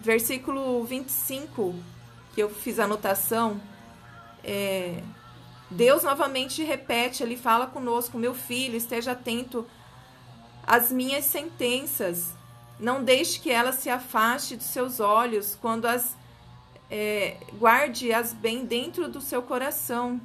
Versículo 0.00 0.84
25, 0.84 1.74
que 2.32 2.40
eu 2.40 2.50
fiz 2.50 2.78
a 2.78 2.84
anotação, 2.84 3.60
é, 4.44 5.02
Deus 5.68 6.04
novamente 6.04 6.62
repete, 6.62 7.24
ele 7.24 7.36
fala 7.36 7.66
conosco, 7.66 8.16
meu 8.16 8.32
filho, 8.32 8.76
esteja 8.76 9.10
atento 9.10 9.66
às 10.64 10.92
minhas 10.92 11.24
sentenças. 11.24 12.38
Não 12.80 13.04
deixe 13.04 13.38
que 13.38 13.50
ela 13.50 13.72
se 13.72 13.90
afaste 13.90 14.56
dos 14.56 14.66
seus 14.66 15.00
olhos 15.00 15.56
quando 15.60 15.84
as 15.84 16.16
é, 16.90 17.36
guarde-as 17.58 18.32
bem 18.32 18.64
dentro 18.64 19.08
do 19.08 19.20
seu 19.20 19.42
coração. 19.42 20.20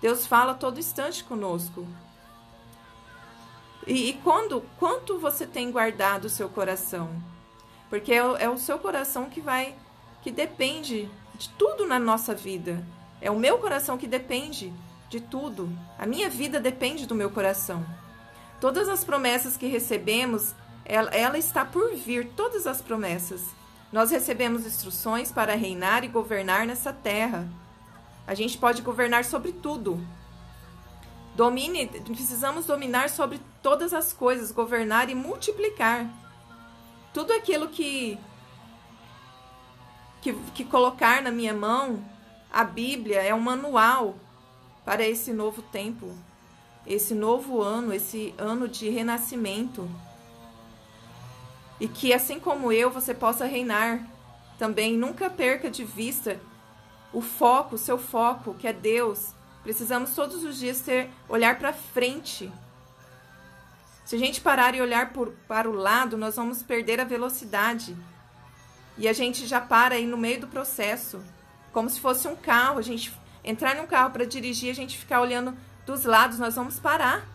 Deus 0.00 0.26
fala 0.26 0.54
todo 0.54 0.78
instante 0.78 1.24
conosco. 1.24 1.86
E, 3.86 4.10
e 4.10 4.12
quando, 4.14 4.62
quanto 4.78 5.18
você 5.18 5.46
tem 5.46 5.72
guardado 5.72 6.26
o 6.26 6.30
seu 6.30 6.48
coração? 6.48 7.10
Porque 7.90 8.12
é, 8.12 8.16
é 8.16 8.48
o 8.48 8.58
seu 8.58 8.78
coração 8.78 9.28
que 9.28 9.40
vai, 9.40 9.74
que 10.22 10.30
depende 10.30 11.08
de 11.34 11.48
tudo 11.50 11.86
na 11.86 11.98
nossa 11.98 12.34
vida. 12.34 12.84
É 13.20 13.30
o 13.30 13.38
meu 13.38 13.58
coração 13.58 13.98
que 13.98 14.06
depende 14.06 14.72
de 15.08 15.20
tudo. 15.20 15.68
A 15.98 16.06
minha 16.06 16.28
vida 16.28 16.60
depende 16.60 17.06
do 17.06 17.14
meu 17.14 17.30
coração. 17.30 17.84
Todas 18.60 18.88
as 18.88 19.04
promessas 19.04 19.56
que 19.56 19.66
recebemos, 19.66 20.54
ela, 20.84 21.10
ela 21.10 21.38
está 21.38 21.64
por 21.64 21.94
vir, 21.94 22.30
todas 22.36 22.66
as 22.66 22.82
promessas. 22.82 23.42
Nós 23.92 24.10
recebemos 24.10 24.66
instruções 24.66 25.30
para 25.30 25.54
reinar 25.54 26.04
e 26.04 26.08
governar 26.08 26.66
nessa 26.66 26.92
terra. 26.92 27.48
A 28.26 28.34
gente 28.34 28.58
pode 28.58 28.82
governar 28.82 29.24
sobre 29.24 29.52
tudo. 29.52 30.04
Domine, 31.34 31.86
precisamos 31.86 32.66
dominar 32.66 33.10
sobre 33.10 33.40
todas 33.62 33.92
as 33.92 34.12
coisas, 34.12 34.52
governar 34.52 35.08
e 35.10 35.14
multiplicar. 35.14 36.06
Tudo 37.12 37.32
aquilo 37.32 37.68
que, 37.68 38.18
que, 40.20 40.32
que 40.54 40.64
colocar 40.64 41.22
na 41.22 41.30
minha 41.30 41.54
mão, 41.54 42.04
a 42.52 42.62
Bíblia 42.64 43.22
é 43.22 43.34
um 43.34 43.40
manual 43.40 44.16
para 44.84 45.06
esse 45.06 45.32
novo 45.32 45.62
tempo, 45.62 46.12
esse 46.86 47.14
novo 47.14 47.62
ano, 47.62 47.92
esse 47.92 48.34
ano 48.38 48.68
de 48.68 48.88
renascimento. 48.90 49.88
E 51.80 51.88
que 51.88 52.12
assim 52.12 52.38
como 52.38 52.72
eu, 52.72 52.90
você 52.90 53.12
possa 53.12 53.46
reinar 53.46 54.00
também. 54.58 54.96
Nunca 54.96 55.28
perca 55.28 55.70
de 55.70 55.84
vista 55.84 56.40
o 57.12 57.20
foco, 57.20 57.74
o 57.74 57.78
seu 57.78 57.98
foco, 57.98 58.54
que 58.54 58.66
é 58.66 58.72
Deus. 58.72 59.34
Precisamos 59.62 60.14
todos 60.14 60.44
os 60.44 60.58
dias 60.58 60.80
ter 60.80 61.10
olhar 61.28 61.58
para 61.58 61.72
frente. 61.72 62.52
Se 64.04 64.16
a 64.16 64.18
gente 64.18 64.40
parar 64.40 64.74
e 64.74 64.82
olhar 64.82 65.12
por, 65.12 65.32
para 65.48 65.68
o 65.68 65.72
lado, 65.72 66.16
nós 66.16 66.36
vamos 66.36 66.62
perder 66.62 67.00
a 67.00 67.04
velocidade. 67.04 67.96
E 68.98 69.08
a 69.08 69.12
gente 69.12 69.46
já 69.46 69.60
para 69.60 69.94
aí 69.94 70.06
no 70.06 70.16
meio 70.16 70.40
do 70.40 70.46
processo 70.46 71.22
como 71.72 71.90
se 71.90 72.00
fosse 72.00 72.28
um 72.28 72.36
carro. 72.36 72.78
A 72.78 72.82
gente 72.82 73.12
entrar 73.42 73.74
num 73.74 73.86
carro 73.86 74.10
para 74.10 74.24
dirigir, 74.24 74.70
a 74.70 74.74
gente 74.74 74.98
ficar 74.98 75.20
olhando 75.20 75.56
dos 75.86 76.04
lados, 76.04 76.38
nós 76.38 76.54
vamos 76.54 76.78
parar. 76.78 77.26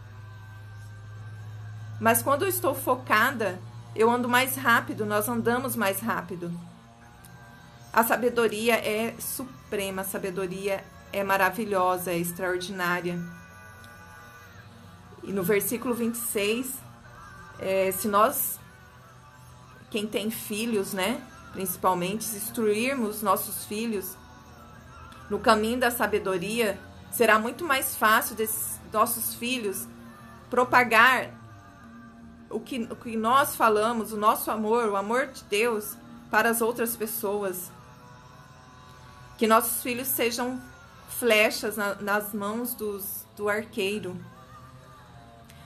Mas 2.00 2.22
quando 2.22 2.44
eu 2.44 2.48
estou 2.48 2.74
focada, 2.74 3.60
eu 3.96 4.10
ando 4.10 4.30
mais 4.30 4.56
rápido, 4.56 5.06
nós 5.06 5.28
andamos 5.28 5.76
mais 5.76 6.00
rápido. 6.00 6.52
A 7.92 8.04
sabedoria 8.04 8.76
é 8.76 9.16
suprema, 9.20 10.04
a 10.04 10.06
sabedoria 10.06 10.84
é 11.12 11.24
maravilhosa, 11.24 12.12
é 12.12 12.18
extraordinária. 12.18 13.20
E 15.24 15.32
no 15.32 15.44
versículo 15.44 15.94
26, 15.94 16.74
é, 17.60 17.92
se 17.92 18.08
nós, 18.08 18.60
quem 19.90 20.08
tem 20.08 20.30
filhos, 20.30 20.94
né, 20.94 21.22
principalmente, 21.52 22.26
instruirmos 22.36 23.22
nossos 23.22 23.66
filhos 23.66 24.16
no 25.30 25.40
caminho 25.40 25.80
da 25.80 25.92
sabedoria, 25.92 26.80
será 27.12 27.40
muito 27.40 27.66
mais 27.66 27.96
fácil 27.96 28.36
desses 28.36 28.80
nossos 28.94 29.36
filhos 29.36 29.88
propagar 30.50 31.32
o 32.50 32.60
que, 32.60 32.88
o 32.90 32.96
que 32.96 33.16
nós 33.16 33.56
falamos, 33.56 34.12
o 34.12 34.18
nosso 34.18 34.50
amor, 34.50 34.90
o 34.90 34.96
amor 34.96 35.28
de 35.28 35.44
Deus 35.44 35.96
para 36.32 36.50
as 36.50 36.62
outras 36.62 36.96
pessoas. 36.96 37.72
Que 39.38 39.48
nossos 39.48 39.82
filhos 39.82 40.08
sejam 40.08 40.62
flechas 41.10 41.78
na, 41.78 41.96
nas 41.96 42.34
mãos 42.34 42.74
dos, 42.74 43.26
do 43.36 43.48
arqueiro. 43.48 44.20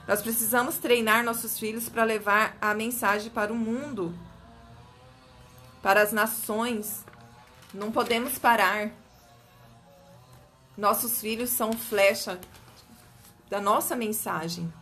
Nós 0.06 0.20
precisamos 0.20 0.76
treinar 0.76 1.24
nossos 1.24 1.58
filhos 1.58 1.88
para 1.88 2.04
levar 2.04 2.56
a 2.60 2.74
mensagem 2.74 3.30
para 3.30 3.52
o 3.52 3.56
mundo, 3.56 4.14
para 5.82 6.02
as 6.02 6.12
nações. 6.12 7.04
Não 7.72 7.90
podemos 7.90 8.38
parar. 8.38 8.90
Nossos 10.76 11.20
filhos 11.20 11.50
são 11.50 11.72
flecha 11.72 12.38
da 13.48 13.60
nossa 13.60 13.96
mensagem. 13.96 14.72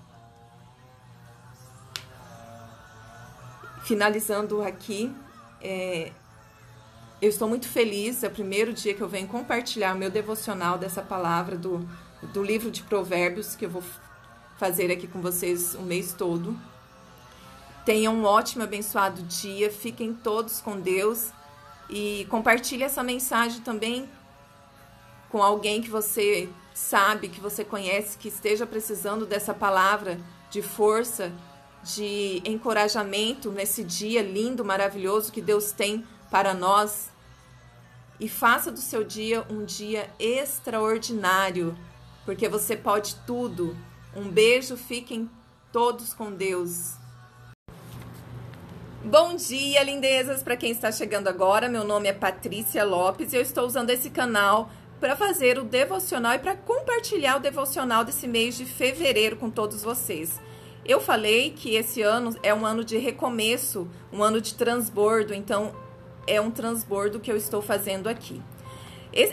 Finalizando 3.92 4.62
aqui, 4.62 5.14
é, 5.60 6.12
eu 7.20 7.28
estou 7.28 7.46
muito 7.46 7.68
feliz. 7.68 8.24
É 8.24 8.28
o 8.28 8.30
primeiro 8.30 8.72
dia 8.72 8.94
que 8.94 9.02
eu 9.02 9.06
venho 9.06 9.28
compartilhar 9.28 9.94
o 9.94 9.98
meu 9.98 10.08
devocional 10.08 10.78
dessa 10.78 11.02
palavra 11.02 11.58
do, 11.58 11.86
do 12.32 12.42
livro 12.42 12.70
de 12.70 12.82
Provérbios 12.84 13.54
que 13.54 13.66
eu 13.66 13.68
vou 13.68 13.82
fazer 14.56 14.90
aqui 14.90 15.06
com 15.06 15.20
vocês 15.20 15.74
o 15.74 15.82
mês 15.82 16.14
todo. 16.14 16.58
Tenham 17.84 18.14
um 18.14 18.24
ótimo, 18.24 18.64
abençoado 18.64 19.20
dia. 19.24 19.70
Fiquem 19.70 20.14
todos 20.14 20.62
com 20.62 20.80
Deus 20.80 21.30
e 21.90 22.26
compartilhe 22.30 22.84
essa 22.84 23.02
mensagem 23.02 23.60
também 23.60 24.08
com 25.28 25.42
alguém 25.42 25.82
que 25.82 25.90
você 25.90 26.48
sabe, 26.72 27.28
que 27.28 27.42
você 27.42 27.62
conhece, 27.62 28.16
que 28.16 28.28
esteja 28.28 28.66
precisando 28.66 29.26
dessa 29.26 29.52
palavra 29.52 30.18
de 30.50 30.62
força, 30.62 31.30
de 31.82 32.42
encorajamento 32.44 33.50
nesse 33.50 33.82
dia 33.82 34.22
lindo, 34.22 34.64
maravilhoso 34.64 35.32
que 35.32 35.40
Deus 35.40 35.72
tem 35.72 36.04
para 36.30 36.54
nós. 36.54 37.10
E 38.20 38.28
faça 38.28 38.70
do 38.70 38.80
seu 38.80 39.02
dia 39.02 39.44
um 39.50 39.64
dia 39.64 40.08
extraordinário, 40.18 41.76
porque 42.24 42.48
você 42.48 42.76
pode 42.76 43.16
tudo. 43.26 43.76
Um 44.14 44.28
beijo, 44.28 44.76
fiquem 44.76 45.28
todos 45.72 46.14
com 46.14 46.30
Deus. 46.30 46.94
Bom 49.04 49.34
dia, 49.34 49.82
lindezas! 49.82 50.44
Para 50.44 50.56
quem 50.56 50.70
está 50.70 50.92
chegando 50.92 51.26
agora, 51.26 51.68
meu 51.68 51.82
nome 51.82 52.08
é 52.08 52.12
Patrícia 52.12 52.84
Lopes 52.84 53.32
e 53.32 53.36
eu 53.36 53.42
estou 53.42 53.66
usando 53.66 53.90
esse 53.90 54.10
canal 54.10 54.70
para 55.00 55.16
fazer 55.16 55.58
o 55.58 55.64
devocional 55.64 56.34
e 56.34 56.38
para 56.38 56.54
compartilhar 56.54 57.36
o 57.36 57.40
devocional 57.40 58.04
desse 58.04 58.28
mês 58.28 58.56
de 58.56 58.64
fevereiro 58.64 59.36
com 59.36 59.50
todos 59.50 59.82
vocês. 59.82 60.40
Eu 60.84 61.00
falei 61.00 61.50
que 61.50 61.76
esse 61.76 62.02
ano 62.02 62.36
é 62.42 62.52
um 62.52 62.66
ano 62.66 62.84
de 62.84 62.98
recomeço, 62.98 63.88
um 64.12 64.20
ano 64.20 64.40
de 64.40 64.54
transbordo, 64.54 65.32
então 65.32 65.72
é 66.26 66.40
um 66.40 66.50
transbordo 66.50 67.20
que 67.20 67.30
eu 67.30 67.36
estou 67.36 67.62
fazendo 67.62 68.08
aqui. 68.08 68.42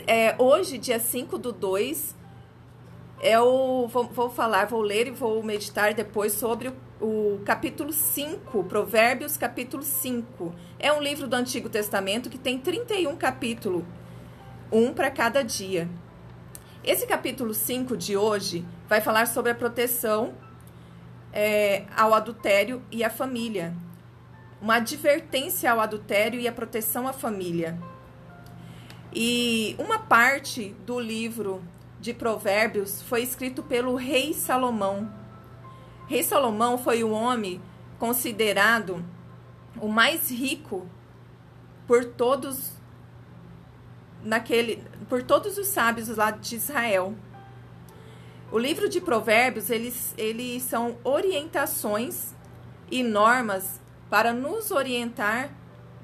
É, 0.06 0.36
hoje, 0.38 0.78
dia 0.78 1.00
5 1.00 1.36
do 1.38 1.50
2, 1.50 2.14
eu 3.20 3.88
vou, 3.88 4.04
vou, 4.04 4.30
falar, 4.30 4.66
vou 4.66 4.80
ler 4.80 5.08
e 5.08 5.10
vou 5.10 5.42
meditar 5.42 5.92
depois 5.92 6.34
sobre 6.34 6.68
o, 6.68 6.74
o 7.00 7.40
capítulo 7.44 7.92
5, 7.92 8.62
Provérbios, 8.64 9.36
capítulo 9.36 9.82
5. 9.82 10.54
É 10.78 10.92
um 10.92 11.02
livro 11.02 11.26
do 11.26 11.34
Antigo 11.34 11.68
Testamento 11.68 12.30
que 12.30 12.38
tem 12.38 12.58
31 12.58 13.16
capítulos 13.16 13.82
um 14.70 14.94
para 14.94 15.10
cada 15.10 15.42
dia. 15.42 15.88
Esse 16.84 17.06
capítulo 17.06 17.52
5 17.52 17.96
de 17.96 18.16
hoje 18.16 18.64
vai 18.88 19.00
falar 19.00 19.26
sobre 19.26 19.50
a 19.50 19.54
proteção 19.54 20.32
é, 21.32 21.84
ao 21.96 22.14
adultério 22.14 22.82
e 22.90 23.04
à 23.04 23.10
família. 23.10 23.74
Uma 24.60 24.76
advertência 24.76 25.70
ao 25.70 25.80
adultério 25.80 26.38
e 26.38 26.46
à 26.46 26.52
proteção 26.52 27.08
à 27.08 27.12
família. 27.12 27.78
E 29.12 29.74
uma 29.78 29.98
parte 29.98 30.74
do 30.86 31.00
livro 31.00 31.62
de 32.00 32.14
Provérbios 32.14 33.02
foi 33.02 33.22
escrito 33.22 33.62
pelo 33.62 33.94
rei 33.94 34.32
Salomão. 34.32 35.12
Rei 36.06 36.22
Salomão 36.22 36.78
foi 36.78 37.02
o 37.04 37.10
homem 37.10 37.60
considerado 37.98 39.04
o 39.80 39.88
mais 39.88 40.30
rico 40.30 40.86
por 41.86 42.04
todos 42.04 42.72
naquele 44.22 44.82
por 45.08 45.22
todos 45.22 45.58
os 45.58 45.66
sábios 45.66 46.08
lá 46.16 46.30
de 46.30 46.56
Israel. 46.56 47.14
O 48.52 48.58
livro 48.58 48.88
de 48.88 49.00
Provérbios, 49.00 49.70
eles, 49.70 50.12
eles 50.18 50.64
são 50.64 50.96
orientações 51.04 52.34
e 52.90 53.00
normas 53.00 53.80
para 54.10 54.32
nos 54.32 54.72
orientar 54.72 55.50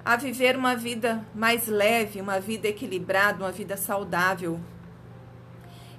a 0.04 0.14
viver 0.14 0.56
uma 0.56 0.76
vida 0.76 1.26
mais 1.34 1.66
leve, 1.66 2.20
uma 2.20 2.38
vida 2.38 2.68
equilibrada, 2.68 3.42
uma 3.42 3.50
vida 3.50 3.76
saudável. 3.76 4.60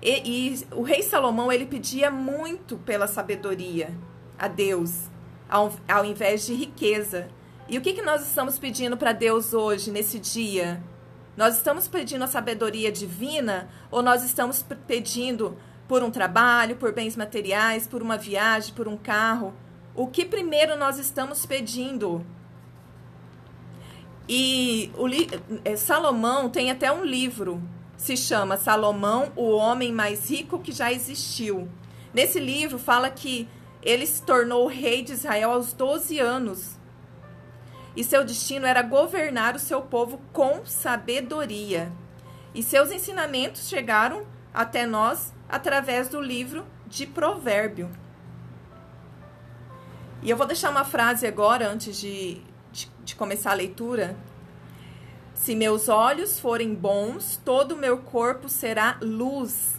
E, 0.02 0.54
e 0.54 0.68
o 0.72 0.84
rei 0.84 1.04
Salomão 1.04 1.52
ele 1.52 1.66
pedia 1.66 2.10
muito 2.10 2.78
pela 2.78 3.08
sabedoria 3.08 3.94
a 4.40 4.48
Deus, 4.48 5.10
ao, 5.50 5.74
ao 5.86 6.06
invés 6.06 6.46
de 6.46 6.54
riqueza. 6.54 7.28
E 7.68 7.78
o 7.78 7.82
que, 7.82 7.92
que 7.92 8.02
nós 8.02 8.26
estamos 8.26 8.58
pedindo 8.58 8.96
para 8.96 9.12
Deus 9.12 9.54
hoje, 9.54 9.92
nesse 9.92 10.18
dia? 10.18 10.82
Nós 11.36 11.58
estamos 11.58 11.90
pedindo 11.90 12.24
a 12.24 12.28
sabedoria 12.28 12.90
divina 12.90 13.70
ou 13.92 14.02
nós 14.02 14.24
estamos 14.24 14.64
pedindo 14.88 15.58
por 15.88 16.04
um 16.04 16.12
trabalho, 16.12 16.76
por 16.76 16.92
bens 16.92 17.16
materiais, 17.16 17.88
por 17.88 18.02
uma 18.02 18.18
viagem, 18.18 18.74
por 18.74 18.88
um 18.88 18.98
carro? 18.98 19.54
O 19.96 20.08
que 20.08 20.26
primeiro 20.26 20.78
nós 20.78 21.00
estamos 21.00 21.46
pedindo? 21.46 22.26
E 24.30 24.92
é, 25.64 25.76
Salomão 25.76 26.50
tem 26.50 26.70
até 26.70 26.92
um 26.92 27.04
livro, 27.04 27.62
se 27.96 28.18
chama 28.18 28.58
Salomão, 28.58 29.32
o 29.36 29.50
homem 29.52 29.94
mais 29.94 30.30
rico 30.30 30.60
que 30.60 30.72
já 30.72 30.92
existiu. 30.92 31.70
Nesse 32.14 32.40
livro 32.40 32.78
fala 32.78 33.10
que 33.10 33.48
ele 33.82 34.06
se 34.06 34.22
tornou 34.22 34.68
rei 34.68 35.02
de 35.02 35.14
Israel 35.14 35.52
aos 35.52 35.72
12 35.72 36.20
anos. 36.20 36.78
E 37.96 38.04
seu 38.04 38.24
destino 38.24 38.66
era 38.66 38.82
governar 38.82 39.56
o 39.56 39.60
seu 39.60 39.82
povo 39.82 40.20
com 40.34 40.66
sabedoria. 40.66 41.92
E 42.54 42.62
seus 42.62 42.92
ensinamentos 42.92 43.68
chegaram 43.68 44.26
até 44.54 44.86
nós 44.86 45.34
através 45.50 46.10
do 46.10 46.22
livro 46.22 46.66
de 46.88 47.06
Provérbio. 47.06 47.90
E 50.22 50.30
eu 50.30 50.38
vou 50.38 50.48
deixar 50.48 50.70
uma 50.72 50.84
frase 50.84 51.28
agora, 51.28 51.70
antes 51.70 51.98
de 52.00 52.42
de, 52.78 52.92
de 53.04 53.16
começar 53.16 53.52
a 53.52 53.56
leitura. 53.56 54.16
Se 55.34 55.56
meus 55.56 55.90
olhos 55.90 56.40
forem 56.40 56.74
bons, 56.74 57.40
todo 57.44 57.74
o 57.74 57.78
meu 57.78 58.00
corpo 58.00 58.50
será 58.50 58.98
luz. 59.02 59.76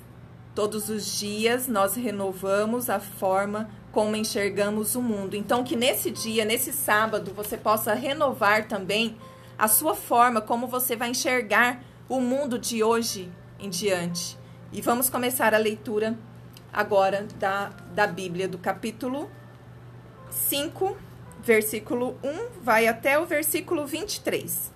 Todos 0.55 0.89
os 0.89 1.19
dias 1.19 1.69
nós 1.69 1.95
renovamos 1.95 2.91
a 2.91 2.99
forma 2.99 3.71
como 3.93 4.17
enxergamos 4.17 4.95
o 4.95 5.03
mundo. 5.03 5.35
Então, 5.35 5.65
que 5.65 5.77
nesse 5.77 6.11
dia, 6.11 6.45
nesse 6.45 6.73
sábado, 6.73 7.33
você 7.35 7.57
possa 7.57 7.95
renovar 7.95 8.67
também 8.69 9.17
a 9.57 9.67
sua 9.69 9.95
forma 9.95 10.41
como 10.41 10.67
você 10.67 10.95
vai 10.95 11.11
enxergar 11.11 11.83
o 12.09 12.21
mundo 12.21 12.59
de 12.59 12.83
hoje 12.83 13.31
em 13.59 13.69
diante. 13.69 14.38
E 14.71 14.83
vamos 14.83 15.09
começar 15.09 15.55
a 15.55 15.59
leitura 15.59 16.19
agora 16.71 17.27
da, 17.39 17.71
da 17.95 18.07
Bíblia, 18.07 18.47
do 18.47 18.59
capítulo 18.59 19.31
5 20.31 20.95
versículo 21.43 22.19
1 22.23 22.63
vai 22.63 22.87
até 22.87 23.19
o 23.19 23.25
versículo 23.25 23.87
23. 23.87 24.71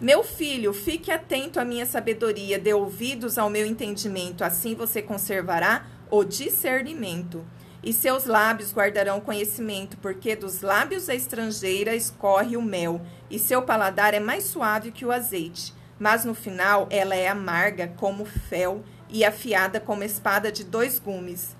Meu 0.00 0.24
filho, 0.24 0.72
fique 0.72 1.12
atento 1.12 1.60
à 1.60 1.64
minha 1.64 1.86
sabedoria, 1.86 2.58
dê 2.58 2.74
ouvidos 2.74 3.38
ao 3.38 3.48
meu 3.48 3.64
entendimento, 3.64 4.42
assim 4.42 4.74
você 4.74 5.00
conservará 5.00 5.86
o 6.10 6.24
discernimento. 6.24 7.44
E 7.84 7.92
seus 7.92 8.24
lábios 8.24 8.72
guardarão 8.72 9.20
conhecimento, 9.20 9.96
porque 9.98 10.34
dos 10.34 10.60
lábios 10.60 11.06
da 11.06 11.14
estrangeira 11.14 11.94
escorre 11.94 12.56
o 12.56 12.62
mel, 12.62 13.00
e 13.30 13.38
seu 13.38 13.62
paladar 13.62 14.12
é 14.12 14.18
mais 14.18 14.42
suave 14.44 14.90
que 14.90 15.06
o 15.06 15.12
azeite. 15.12 15.72
Mas 15.98 16.24
no 16.24 16.34
final 16.34 16.86
ela 16.90 17.14
é 17.14 17.28
amarga 17.28 17.88
como 17.96 18.24
fel 18.24 18.82
e 19.08 19.24
afiada 19.24 19.80
como 19.80 20.02
espada 20.02 20.52
de 20.52 20.64
dois 20.64 20.98
gumes. 20.98 21.56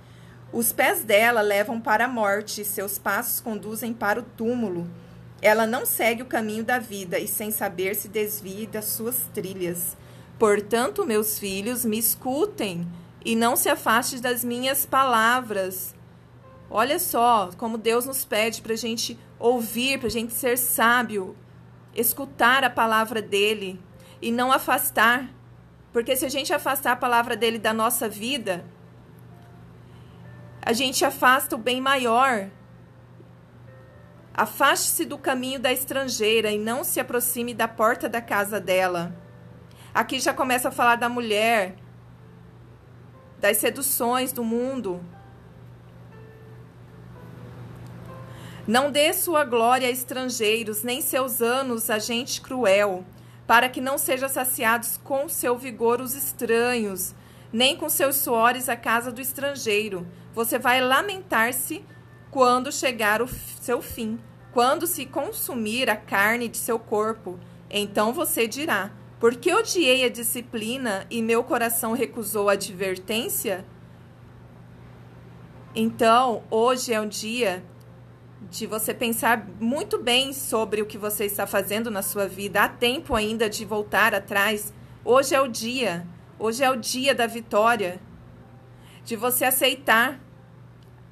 Os 0.52 0.72
pés 0.72 1.02
dela 1.02 1.40
levam 1.40 1.80
para 1.80 2.04
a 2.04 2.08
morte, 2.08 2.64
seus 2.64 2.98
passos 2.98 3.40
conduzem 3.40 3.92
para 3.92 4.20
o 4.20 4.22
túmulo. 4.22 4.88
Ela 5.42 5.66
não 5.66 5.84
segue 5.84 6.22
o 6.22 6.26
caminho 6.26 6.64
da 6.64 6.78
vida 6.78 7.18
e, 7.18 7.28
sem 7.28 7.50
saber, 7.50 7.94
se 7.94 8.08
desvia 8.08 8.66
das 8.66 8.86
suas 8.86 9.28
trilhas. 9.34 9.96
Portanto, 10.38 11.06
meus 11.06 11.38
filhos, 11.38 11.84
me 11.84 11.98
escutem 11.98 12.86
e 13.24 13.34
não 13.34 13.56
se 13.56 13.68
afaste 13.68 14.20
das 14.20 14.44
minhas 14.44 14.86
palavras. 14.86 15.94
Olha 16.70 16.98
só 16.98 17.50
como 17.56 17.78
Deus 17.78 18.06
nos 18.06 18.24
pede 18.24 18.62
para 18.62 18.72
a 18.72 18.76
gente 18.76 19.18
ouvir, 19.38 19.98
para 19.98 20.08
a 20.08 20.10
gente 20.10 20.32
ser 20.32 20.56
sábio, 20.56 21.36
escutar 21.94 22.64
a 22.64 22.70
palavra 22.70 23.20
dele 23.22 23.80
e 24.20 24.30
não 24.30 24.52
afastar. 24.52 25.28
Porque 25.92 26.16
se 26.16 26.24
a 26.26 26.28
gente 26.28 26.52
afastar 26.52 26.92
a 26.92 26.96
palavra 26.96 27.36
dele 27.36 27.58
da 27.58 27.72
nossa 27.72 28.08
vida, 28.08 28.64
a 30.60 30.72
gente 30.72 31.04
afasta 31.04 31.54
o 31.54 31.58
bem 31.58 31.80
maior. 31.80 32.50
Afaste-se 34.34 35.04
do 35.04 35.16
caminho 35.16 35.58
da 35.58 35.72
estrangeira 35.72 36.50
e 36.50 36.58
não 36.58 36.84
se 36.84 37.00
aproxime 37.00 37.54
da 37.54 37.66
porta 37.66 38.08
da 38.08 38.20
casa 38.20 38.60
dela. 38.60 39.16
Aqui 39.94 40.20
já 40.20 40.34
começa 40.34 40.68
a 40.68 40.72
falar 40.72 40.96
da 40.96 41.08
mulher, 41.08 41.76
das 43.38 43.56
seduções 43.56 44.32
do 44.32 44.44
mundo. 44.44 45.00
Não 48.66 48.90
dê 48.90 49.14
sua 49.14 49.44
glória 49.44 49.86
a 49.86 49.90
estrangeiros, 49.90 50.82
nem 50.82 51.00
seus 51.00 51.40
anos 51.40 51.88
a 51.88 51.98
gente 51.98 52.40
cruel, 52.40 53.04
para 53.46 53.68
que 53.68 53.80
não 53.80 53.96
sejam 53.96 54.28
saciados 54.28 54.98
com 55.02 55.28
seu 55.28 55.56
vigor 55.56 56.00
os 56.00 56.14
estranhos, 56.14 57.14
nem 57.52 57.76
com 57.76 57.88
seus 57.88 58.16
suores 58.16 58.68
a 58.68 58.76
casa 58.76 59.12
do 59.12 59.20
estrangeiro, 59.20 60.06
você 60.34 60.58
vai 60.58 60.80
lamentar-se 60.80 61.84
quando 62.30 62.72
chegar 62.72 63.22
o 63.22 63.28
seu 63.28 63.80
fim, 63.80 64.18
quando 64.52 64.86
se 64.86 65.06
consumir 65.06 65.88
a 65.88 65.96
carne 65.96 66.48
de 66.48 66.58
seu 66.58 66.78
corpo. 66.78 67.38
Então 67.70 68.12
você 68.12 68.46
dirá: 68.48 68.90
Porque 69.20 69.54
odiei 69.54 70.04
a 70.04 70.10
disciplina 70.10 71.06
e 71.08 71.22
meu 71.22 71.44
coração 71.44 71.92
recusou 71.92 72.48
a 72.48 72.52
advertência? 72.52 73.64
Então, 75.74 76.42
hoje 76.50 76.92
é 76.92 77.00
um 77.00 77.06
dia 77.08 77.62
de 78.42 78.66
você 78.66 78.92
pensar 78.92 79.46
muito 79.58 79.98
bem 79.98 80.32
sobre 80.32 80.82
o 80.82 80.86
que 80.86 80.98
você 80.98 81.24
está 81.24 81.46
fazendo 81.46 81.90
na 81.90 82.02
sua 82.02 82.28
vida. 82.28 82.62
Há 82.62 82.68
tempo 82.68 83.14
ainda 83.14 83.48
de 83.48 83.64
voltar 83.64 84.14
atrás. 84.14 84.72
Hoje 85.04 85.34
é 85.34 85.40
o 85.40 85.48
dia. 85.48 86.06
Hoje 86.38 86.62
é 86.62 86.70
o 86.70 86.76
dia 86.76 87.14
da 87.14 87.26
vitória. 87.26 88.00
De 89.04 89.16
você 89.16 89.44
aceitar 89.44 90.20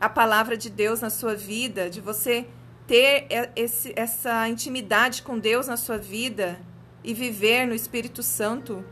a 0.00 0.08
palavra 0.08 0.56
de 0.56 0.68
Deus 0.68 1.00
na 1.00 1.10
sua 1.10 1.34
vida, 1.34 1.88
de 1.88 2.00
você 2.00 2.46
ter 2.86 3.26
esse, 3.56 3.92
essa 3.96 4.48
intimidade 4.48 5.22
com 5.22 5.38
Deus 5.38 5.66
na 5.66 5.76
sua 5.76 5.96
vida 5.96 6.60
e 7.02 7.14
viver 7.14 7.66
no 7.66 7.74
Espírito 7.74 8.22
Santo. 8.22 8.84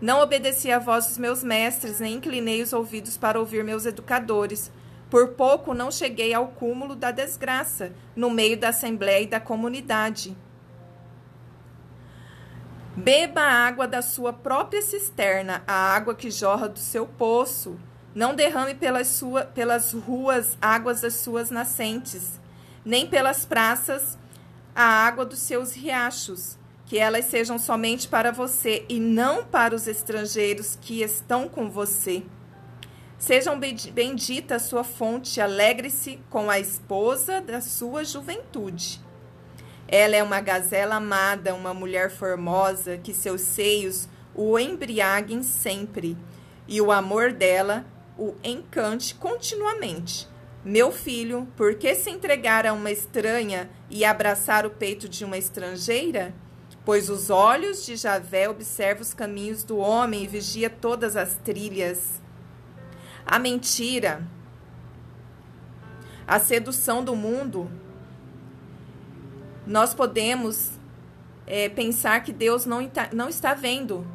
Não 0.00 0.20
obedeci 0.20 0.70
à 0.70 0.78
voz 0.78 1.06
dos 1.06 1.18
meus 1.18 1.42
mestres, 1.42 2.00
nem 2.00 2.14
inclinei 2.14 2.62
os 2.62 2.72
ouvidos 2.72 3.16
para 3.16 3.38
ouvir 3.38 3.64
meus 3.64 3.84
educadores. 3.84 4.70
Por 5.10 5.28
pouco 5.28 5.72
não 5.72 5.90
cheguei 5.90 6.34
ao 6.34 6.48
cúmulo 6.48 6.94
da 6.94 7.10
desgraça, 7.10 7.92
no 8.14 8.28
meio 8.28 8.58
da 8.58 8.68
assembleia 8.68 9.22
e 9.22 9.26
da 9.26 9.40
comunidade. 9.40 10.36
Beba 12.94 13.40
a 13.40 13.66
água 13.66 13.86
da 13.86 14.02
sua 14.02 14.32
própria 14.32 14.82
cisterna, 14.82 15.62
a 15.66 15.94
água 15.94 16.14
que 16.14 16.30
jorra 16.30 16.68
do 16.68 16.78
seu 16.78 17.06
poço. 17.06 17.78
Não 18.14 18.34
derrame 18.34 18.74
pelas, 18.74 19.06
sua, 19.06 19.44
pelas 19.44 19.92
ruas 19.92 20.58
águas 20.60 21.00
das 21.00 21.14
suas 21.14 21.50
nascentes, 21.50 22.40
nem 22.84 23.06
pelas 23.06 23.46
praças 23.46 24.18
a 24.74 24.82
água 24.82 25.24
dos 25.24 25.38
seus 25.38 25.74
riachos, 25.74 26.58
que 26.86 26.98
elas 26.98 27.26
sejam 27.26 27.58
somente 27.58 28.08
para 28.08 28.32
você 28.32 28.84
e 28.88 28.98
não 28.98 29.44
para 29.44 29.74
os 29.74 29.86
estrangeiros 29.86 30.76
que 30.80 31.02
estão 31.02 31.48
com 31.48 31.70
você. 31.70 32.24
Sejam 33.18 33.58
bendita 33.58 34.54
a 34.54 34.58
sua 34.60 34.84
fonte, 34.84 35.40
alegre-se 35.40 36.20
com 36.30 36.48
a 36.48 36.60
esposa 36.60 37.40
da 37.40 37.60
sua 37.60 38.04
juventude. 38.04 39.00
Ela 39.88 40.14
é 40.14 40.22
uma 40.22 40.40
gazela 40.40 40.94
amada, 40.94 41.52
uma 41.52 41.74
mulher 41.74 42.10
formosa, 42.10 42.96
que 42.96 43.12
seus 43.12 43.40
seios 43.40 44.08
o 44.36 44.56
embriaguem 44.56 45.42
sempre, 45.42 46.16
e 46.68 46.80
o 46.80 46.92
amor 46.92 47.32
dela 47.32 47.84
o 48.16 48.34
encante 48.44 49.16
continuamente. 49.16 50.28
Meu 50.64 50.92
filho, 50.92 51.48
por 51.56 51.74
que 51.74 51.94
se 51.96 52.10
entregar 52.10 52.66
a 52.66 52.72
uma 52.72 52.90
estranha 52.90 53.68
e 53.90 54.04
abraçar 54.04 54.64
o 54.64 54.70
peito 54.70 55.08
de 55.08 55.24
uma 55.24 55.38
estrangeira? 55.38 56.32
Pois 56.84 57.10
os 57.10 57.30
olhos 57.30 57.84
de 57.84 57.96
Javé 57.96 58.48
observam 58.48 59.02
os 59.02 59.12
caminhos 59.12 59.64
do 59.64 59.78
homem 59.78 60.22
e 60.22 60.28
vigia 60.28 60.70
todas 60.70 61.16
as 61.16 61.34
trilhas. 61.36 62.20
A 63.30 63.38
mentira, 63.38 64.26
a 66.26 66.40
sedução 66.40 67.04
do 67.04 67.14
mundo, 67.14 67.70
nós 69.66 69.92
podemos 69.92 70.78
é, 71.46 71.68
pensar 71.68 72.22
que 72.22 72.32
Deus 72.32 72.64
não, 72.64 72.90
não 73.12 73.28
está 73.28 73.52
vendo. 73.52 74.06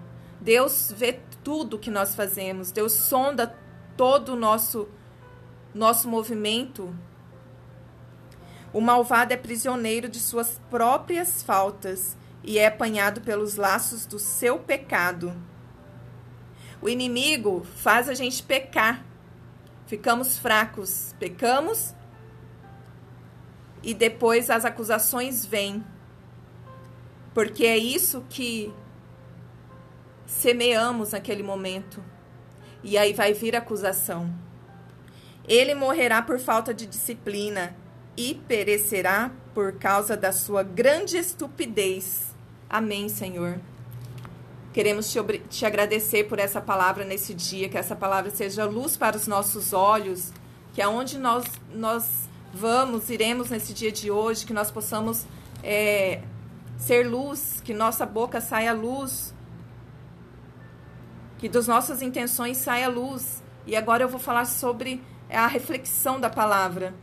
Deus 0.42 0.92
vê 0.98 1.20
tudo 1.44 1.78
que 1.78 1.92
nós 1.92 2.16
fazemos, 2.16 2.72
Deus 2.72 2.92
sonda 2.92 3.56
todo 3.96 4.30
o 4.30 4.36
nosso, 4.36 4.90
nosso 5.76 6.10
movimento. 6.10 6.92
O 8.74 8.82
malvado 8.82 9.32
é 9.32 9.38
prisioneiro 9.38 10.10
de 10.10 10.20
suas 10.20 10.60
próprias 10.72 11.44
faltas 11.44 12.18
e 12.44 12.58
é 12.58 12.66
apanhado 12.66 13.22
pelos 13.22 13.58
laços 13.58 14.08
do 14.08 14.18
seu 14.18 14.58
pecado. 14.58 15.53
O 16.84 16.90
inimigo 16.90 17.66
faz 17.78 18.10
a 18.10 18.14
gente 18.14 18.44
pecar. 18.44 19.06
Ficamos 19.88 20.38
fracos, 20.38 21.16
pecamos 21.18 21.96
e 23.82 23.94
depois 23.94 24.50
as 24.50 24.66
acusações 24.66 25.46
vêm. 25.46 25.82
Porque 27.34 27.66
é 27.66 27.78
isso 27.78 28.26
que 28.30 28.74
semeamos 30.26 31.14
naquele 31.14 31.42
momento. 31.42 32.04
E 32.84 32.98
aí 32.98 33.14
vai 33.14 33.32
vir 33.32 33.56
a 33.56 33.60
acusação. 33.60 34.30
Ele 35.48 35.74
morrerá 35.74 36.22
por 36.22 36.38
falta 36.38 36.74
de 36.74 36.86
disciplina 36.86 37.74
e 38.18 38.36
perecerá 38.46 39.32
por 39.54 39.72
causa 39.80 40.18
da 40.18 40.34
sua 40.34 40.64
grande 40.64 41.16
estupidez. 41.16 42.36
Amém, 42.70 43.08
Senhor. 43.08 43.62
Queremos 44.74 45.12
te, 45.12 45.20
te, 45.50 45.66
agradecer 45.66 46.24
por 46.24 46.40
essa 46.40 46.60
palavra 46.60 47.06
nesse 47.06 47.34
dia, 47.34 47.70
que 47.70 47.78
essa 47.78 47.96
palavra 47.96 48.32
seja 48.32 48.66
luz 48.66 48.98
para 48.98 49.16
os 49.16 49.28
nossos 49.28 49.72
olhos, 49.72 50.34
que 50.74 50.82
aonde 50.82 51.20
nós, 51.20 51.46
nós 51.72 52.28
vamos, 52.52 53.12
iremos 53.12 53.52
nesse 53.52 53.72
dia 53.72 53.92
de 53.92 54.10
hoje, 54.10 54.46
que 54.48 54.54
nós 54.54 54.72
possamos 54.72 55.28
é, 55.64 56.24
ser 56.76 57.08
luz, 57.08 57.62
que 57.64 57.72
nossa 57.72 58.04
boca 58.04 58.42
saia 58.42 58.74
luz, 58.74 59.34
que 61.38 61.48
das 61.48 61.68
nossas 61.68 62.02
intenções 62.02 62.58
saia 62.58 62.90
luz. 62.90 63.44
E 63.68 63.76
agora 63.76 64.04
eu 64.04 64.10
vou 64.10 64.20
falar 64.20 64.46
sobre 64.46 65.04
a 65.30 65.46
reflexão 65.46 66.20
da 66.20 66.32
palavra. 66.32 66.96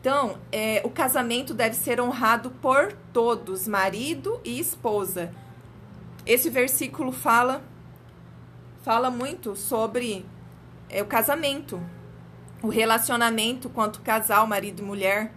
Então, 0.00 0.38
é, 0.52 0.82
o 0.84 0.90
casamento 0.90 1.54
deve 1.54 1.76
ser 1.76 2.00
honrado 2.00 2.50
por 2.62 2.92
todos, 3.12 3.66
marido 3.66 4.40
e 4.44 4.58
esposa. 4.58 5.32
Esse 6.30 6.48
versículo 6.48 7.10
fala 7.10 7.60
fala 8.84 9.10
muito 9.10 9.56
sobre 9.56 10.24
é, 10.88 11.02
o 11.02 11.06
casamento, 11.06 11.82
o 12.62 12.68
relacionamento 12.68 13.68
quanto 13.68 14.00
casal, 14.00 14.46
marido 14.46 14.80
e 14.80 14.84
mulher. 14.84 15.34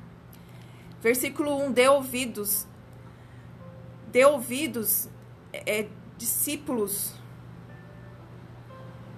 Versículo 1.01 1.57
1: 1.65 1.71
dê 1.71 1.87
ouvidos, 1.87 2.67
dê 4.11 4.23
ouvidos, 4.23 5.09
é, 5.51 5.87
discípulos, 6.15 7.15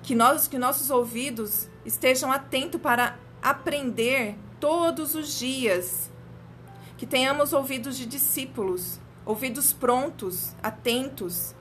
que, 0.02 0.16
nós, 0.16 0.48
que 0.48 0.58
nossos 0.58 0.90
ouvidos 0.90 1.68
estejam 1.86 2.32
atentos 2.32 2.80
para 2.80 3.20
aprender 3.42 4.38
todos 4.62 5.14
os 5.14 5.38
dias. 5.38 6.10
Que 6.98 7.06
tenhamos 7.06 7.52
ouvidos 7.52 7.98
de 7.98 8.06
discípulos, 8.06 8.98
ouvidos 9.26 9.74
prontos, 9.74 10.56
atentos. 10.64 11.54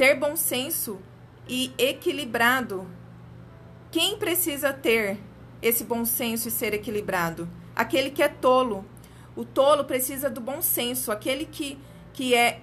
Ter 0.00 0.14
bom 0.14 0.34
senso 0.34 0.98
e 1.46 1.74
equilibrado. 1.76 2.90
Quem 3.90 4.16
precisa 4.16 4.72
ter 4.72 5.18
esse 5.60 5.84
bom 5.84 6.06
senso 6.06 6.48
e 6.48 6.50
ser 6.50 6.72
equilibrado? 6.72 7.46
Aquele 7.76 8.10
que 8.10 8.22
é 8.22 8.28
tolo. 8.28 8.82
O 9.36 9.44
tolo 9.44 9.84
precisa 9.84 10.30
do 10.30 10.40
bom 10.40 10.62
senso. 10.62 11.12
Aquele 11.12 11.44
que, 11.44 11.78
que 12.14 12.34
é 12.34 12.62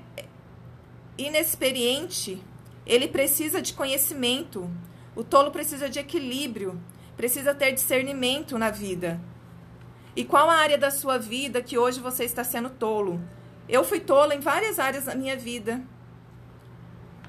inexperiente, 1.15 2.43
ele 2.88 3.08
precisa 3.08 3.62
de 3.62 3.76
conhecimento. 3.76 4.67
O 5.15 5.23
tolo 5.23 5.52
precisa 5.52 5.88
de 5.88 6.00
equilíbrio 6.00 6.82
precisa 7.15 7.54
ter 7.54 7.71
discernimento 7.71 8.58
na 8.58 8.71
vida. 8.71 9.21
E 10.15 10.26
qual 10.26 10.50
a 10.50 10.56
área 10.56 10.76
da 10.80 10.89
sua 10.89 11.19
vida 11.19 11.62
que 11.62 11.78
hoje 11.78 12.00
você 12.00 12.23
está 12.23 12.43
sendo 12.43 12.71
tolo? 12.71 13.21
Eu 13.69 13.84
fui 13.84 14.00
tolo 14.00 14.34
em 14.34 14.39
várias 14.39 14.80
áreas 14.80 15.06
da 15.06 15.13
minha 15.13 15.38
vida. 15.38 15.86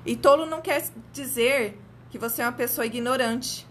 E 0.04 0.16
tolo 0.16 0.46
não 0.46 0.60
quer 0.60 0.82
dizer 1.12 1.78
que 2.10 2.18
você 2.18 2.42
é 2.42 2.44
uma 2.44 2.52
pessoa 2.52 2.86
ignorante. 2.86 3.66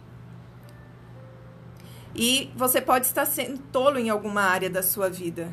E 2.15 2.51
você 2.55 2.81
pode 2.81 3.05
estar 3.05 3.25
sendo 3.25 3.59
tolo 3.71 3.99
em 3.99 4.09
alguma 4.09 4.41
área 4.41 4.69
da 4.69 4.81
sua 4.81 5.09
vida. 5.09 5.51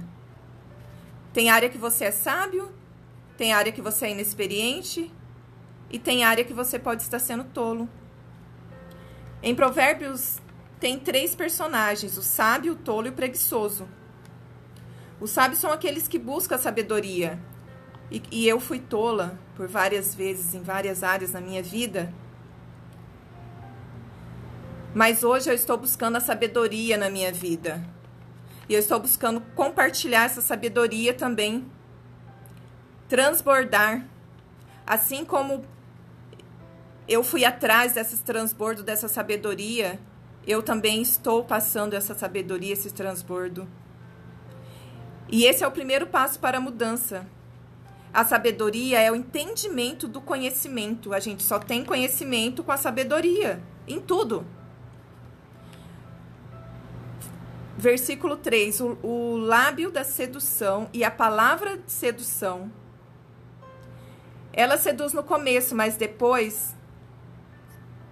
Tem 1.33 1.51
área 1.51 1.69
que 1.69 1.79
você 1.79 2.07
é 2.07 2.11
sábio, 2.11 2.73
tem 3.37 3.53
área 3.53 3.73
que 3.73 3.83
você 3.83 4.07
é 4.07 4.11
inexperiente 4.11 5.11
e 5.91 5.99
tem 5.99 6.25
área 6.25 6.45
que 6.45 6.55
você 6.55 6.79
pode 6.79 7.03
estar 7.03 7.19
sendo 7.19 7.45
tolo. 7.45 7.89
Em 9.43 9.55
Provérbios 9.55 10.39
tem 10.81 10.99
três 10.99 11.35
personagens: 11.35 12.17
o 12.17 12.23
sábio, 12.23 12.75
o 12.75 12.77
tolo 12.77 13.09
e 13.09 13.11
o 13.11 13.15
preguiçoso. 13.15 13.89
Os 15.21 15.31
sábios 15.31 15.61
são 15.61 15.73
aqueles 15.73 16.09
que 16.09 16.19
buscam 16.19 16.57
a 16.57 16.59
sabedoria. 16.59 17.39
E, 18.11 18.23
e 18.31 18.49
eu 18.49 18.61
fui 18.61 18.79
tola 18.79 19.39
por 19.57 19.69
várias 19.69 20.15
vezes 20.15 20.55
em 20.55 20.63
várias 20.63 21.03
áreas 21.03 21.33
na 21.33 21.41
minha 21.41 21.63
vida. 21.63 22.13
Mas 24.95 25.25
hoje 25.25 25.51
eu 25.51 25.55
estou 25.55 25.77
buscando 25.77 26.17
a 26.17 26.21
sabedoria 26.21 26.97
na 26.97 27.11
minha 27.11 27.33
vida. 27.33 27.85
E 28.69 28.75
eu 28.75 28.81
estou 28.81 29.01
buscando 29.01 29.41
compartilhar 29.55 30.25
essa 30.25 30.41
sabedoria 30.41 31.13
também. 31.13 31.67
Transbordar. 33.09 34.07
Assim 34.87 35.25
como 35.25 35.65
eu 37.09 37.25
fui 37.25 37.45
atrás 37.45 37.93
desses 37.93 38.21
transbordo 38.21 38.83
dessa 38.83 39.09
sabedoria 39.09 39.99
eu 40.47 40.63
também 40.63 41.01
estou 41.01 41.43
passando 41.43 41.95
essa 41.95 42.15
sabedoria, 42.15 42.73
esse 42.73 42.93
transbordo. 42.93 43.67
E 45.29 45.45
esse 45.45 45.65
é 45.65 45.67
o 45.67 45.71
primeiro 45.71 46.07
passo 46.07 46.39
para 46.39 46.59
a 46.59 46.61
mudança. 46.61 47.27
A 48.15 48.25
sabedoria 48.25 49.01
é 49.01 49.11
o 49.11 49.17
entendimento 49.17 50.07
do 50.07 50.21
conhecimento. 50.21 51.13
A 51.13 51.19
gente 51.19 51.43
só 51.43 51.59
tem 51.59 51.85
conhecimento 51.85 52.63
com 52.63 52.71
a 52.71 52.77
sabedoria, 52.77 53.61
em 53.89 54.01
tudo. 54.01 54.47
Versículo 57.77 58.37
3: 58.37 58.81
o, 58.81 58.99
o 59.03 59.37
lábio 59.37 59.91
da 59.91 60.05
sedução 60.05 60.89
e 60.93 61.03
a 61.03 61.11
palavra 61.11 61.77
de 61.77 61.91
sedução. 61.91 62.71
Ela 64.53 64.79
seduz 64.79 65.13
no 65.13 65.25
começo, 65.25 65.75
mas 65.75 65.97
depois 65.97 66.73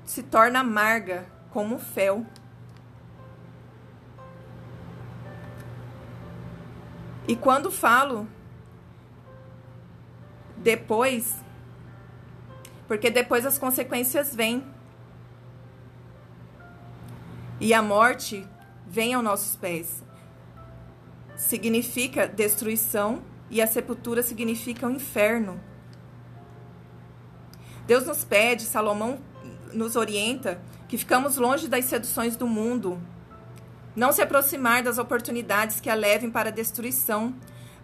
se 0.04 0.24
torna 0.24 0.58
amarga 0.58 1.26
como 1.50 1.78
fel. 1.78 2.26
E 7.28 7.36
quando 7.36 7.70
falo 7.70 8.26
depois, 10.62 11.34
porque 12.86 13.10
depois 13.10 13.44
as 13.44 13.58
consequências 13.58 14.34
vêm. 14.34 14.64
E 17.60 17.72
a 17.72 17.82
morte 17.82 18.46
vem 18.86 19.14
aos 19.14 19.24
nossos 19.24 19.56
pés. 19.56 20.02
Significa 21.36 22.26
destruição 22.26 23.22
e 23.50 23.60
a 23.60 23.66
sepultura 23.66 24.22
significa 24.22 24.86
o 24.86 24.90
inferno. 24.90 25.60
Deus 27.86 28.06
nos 28.06 28.24
pede, 28.24 28.62
Salomão 28.62 29.18
nos 29.72 29.96
orienta 29.96 30.60
que 30.88 30.98
ficamos 30.98 31.36
longe 31.36 31.68
das 31.68 31.86
seduções 31.86 32.36
do 32.36 32.46
mundo, 32.46 33.00
não 33.96 34.12
se 34.12 34.22
aproximar 34.22 34.82
das 34.82 34.98
oportunidades 34.98 35.80
que 35.80 35.90
a 35.90 35.94
levem 35.94 36.30
para 36.30 36.50
a 36.50 36.52
destruição, 36.52 37.34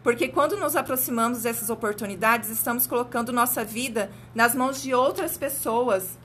porque 0.03 0.29
quando 0.29 0.57
nos 0.57 0.77
aproximamos 0.77 1.43
dessas 1.43 1.71
oportunidades, 1.71 2.51
estamos 2.51 2.87
colocando 2.87 3.33
nossa 3.33 3.65
vida 3.65 4.11
nas 4.35 4.55
mãos 4.55 4.81
de 4.81 4.95
outras 4.95 5.37
pessoas. 5.37 6.19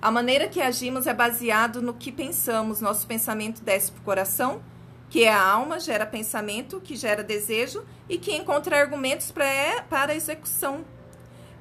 A 0.00 0.10
maneira 0.10 0.48
que 0.48 0.60
agimos 0.60 1.06
é 1.06 1.14
baseado 1.14 1.80
no 1.80 1.94
que 1.94 2.10
pensamos, 2.10 2.80
nosso 2.80 3.06
pensamento 3.06 3.62
desce 3.62 3.92
para 3.92 4.00
o 4.00 4.04
coração, 4.04 4.62
que 5.08 5.24
é 5.24 5.32
a 5.32 5.42
alma, 5.42 5.78
gera 5.78 6.06
pensamento, 6.06 6.80
que 6.80 6.96
gera 6.96 7.22
desejo 7.22 7.84
e 8.08 8.18
que 8.18 8.34
encontra 8.34 8.80
argumentos 8.80 9.30
para, 9.30 9.82
para 9.88 10.12
a 10.12 10.16
execução. 10.16 10.84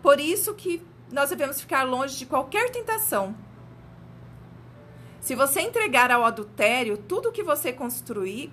Por 0.02 0.19
isso 0.19 0.54
que 0.56 0.82
nós 1.12 1.30
devemos 1.30 1.60
ficar 1.60 1.84
longe 1.84 2.17
de 2.17 2.26
qualquer 2.26 2.69
tentação 2.71 3.36
se 5.21 5.36
você 5.36 5.62
entregar 5.62 6.10
ao 6.10 6.26
adultério 6.26 6.97
tudo 6.97 7.32
que 7.32 7.43
você 7.43 7.71
construir, 7.71 8.52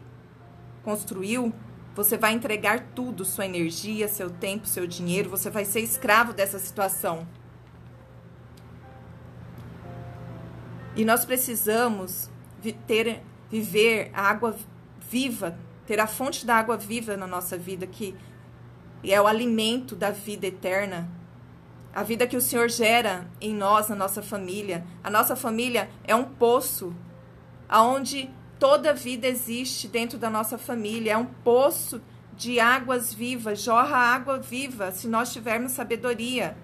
construiu, 0.85 1.53
você 1.99 2.17
vai 2.17 2.33
entregar 2.33 2.91
tudo, 2.95 3.25
sua 3.25 3.45
energia, 3.45 4.07
seu 4.07 4.31
tempo, 4.31 4.69
seu 4.69 4.87
dinheiro, 4.87 5.29
você 5.29 5.51
vai 5.51 5.65
ser 5.65 5.81
escravo 5.81 6.33
dessa 6.33 6.57
situação. 6.57 7.27
E 10.95 11.05
nós 11.05 11.25
precisamos 11.25 12.31
ter, 12.87 13.21
viver 13.51 14.13
a 14.15 14.23
água 14.23 14.55
viva, 15.11 15.59
ter 15.89 15.99
a 15.99 16.07
fonte 16.07 16.47
da 16.47 16.55
água 16.55 16.77
viva 16.77 17.17
na 17.17 17.27
nossa 17.27 17.59
vida, 17.59 17.85
que 17.85 18.15
é 19.03 19.21
o 19.21 19.27
alimento 19.27 19.97
da 19.97 20.13
vida 20.13 20.47
eterna, 20.47 21.11
a 21.93 22.05
vida 22.05 22.29
que 22.29 22.37
o 22.37 22.41
Senhor 22.41 22.69
gera 22.69 23.29
em 23.41 23.53
nós, 23.53 23.89
na 23.89 23.97
nossa 23.97 24.23
família. 24.23 24.87
A 25.03 25.11
nossa 25.11 25.35
família 25.35 25.91
é 26.05 26.15
um 26.15 26.27
poço 26.27 26.95
aonde 27.69 28.31
Toda 28.59 28.93
vida 28.93 29.27
existe 29.27 29.87
dentro 29.87 30.19
da 30.19 30.29
nossa 30.29 30.59
família, 30.59 31.13
é 31.13 31.17
um 31.17 31.25
poço 31.25 32.03
de 32.37 32.59
águas 32.59 33.15
vivas, 33.15 33.61
jorra 33.61 33.97
água 33.97 34.39
viva, 34.39 34.91
se 34.91 35.07
nós 35.07 35.33
tivermos 35.33 35.73
sabedoria. 35.73 36.57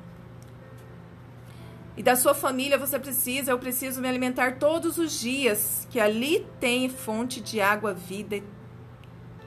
E 1.97 2.03
da 2.03 2.17
sua 2.17 2.35
família 2.35 2.77
você 2.77 2.99
precisa, 2.99 3.53
eu 3.53 3.59
preciso 3.59 4.01
me 4.01 4.09
alimentar 4.09 4.59
todos 4.59 4.99
os 4.99 5.13
dias, 5.21 5.87
que 5.91 6.01
ali 6.01 6.45
tem 6.59 6.89
fonte 6.89 7.41
de 7.41 7.61
água 7.61 7.95
vida, 7.95 8.43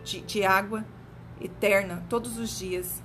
de, 0.04 0.22
de 0.22 0.44
água 0.44 0.86
eterna, 1.42 2.06
todos 2.10 2.38
os 2.38 2.58
dias. 2.58 3.04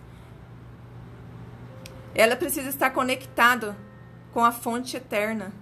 Ela 2.15 2.37
precisa 2.37 2.69
estar 2.69 2.91
conectada 2.91 3.77
com 4.33 4.45
a 4.45 4.53
fonte 4.53 4.97
eterna. 4.97 5.53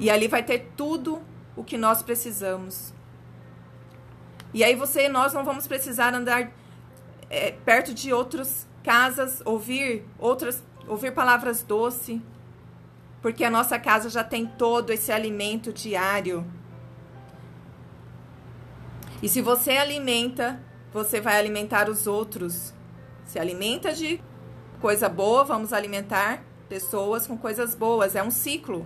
E 0.00 0.08
ali 0.08 0.26
vai 0.28 0.42
ter 0.42 0.72
tudo 0.76 1.22
o 1.56 1.62
que 1.62 1.76
nós 1.76 2.02
precisamos. 2.02 2.92
E 4.54 4.62
aí 4.62 4.74
você 4.74 5.06
e 5.06 5.08
nós 5.08 5.32
não 5.32 5.44
vamos 5.44 5.66
precisar 5.66 6.14
andar 6.14 6.52
é, 7.30 7.52
perto 7.52 7.94
de 7.94 8.12
outras 8.12 8.66
casas, 8.82 9.42
ouvir 9.44 10.04
outras, 10.18 10.62
ouvir 10.86 11.12
palavras 11.12 11.62
doces, 11.62 12.20
porque 13.22 13.44
a 13.44 13.50
nossa 13.50 13.78
casa 13.78 14.10
já 14.10 14.22
tem 14.22 14.46
todo 14.46 14.90
esse 14.90 15.12
alimento 15.12 15.72
diário. 15.72 16.44
E 19.22 19.28
se 19.28 19.40
você 19.40 19.72
alimenta, 19.72 20.60
você 20.92 21.20
vai 21.20 21.38
alimentar 21.38 21.88
os 21.88 22.06
outros. 22.06 22.74
Se 23.24 23.38
alimenta 23.38 23.92
de 23.92 24.20
coisa 24.80 25.08
boa, 25.08 25.44
vamos 25.44 25.72
alimentar 25.72 26.44
pessoas 26.68 27.26
com 27.26 27.38
coisas 27.38 27.74
boas. 27.74 28.16
É 28.16 28.22
um 28.22 28.30
ciclo. 28.30 28.84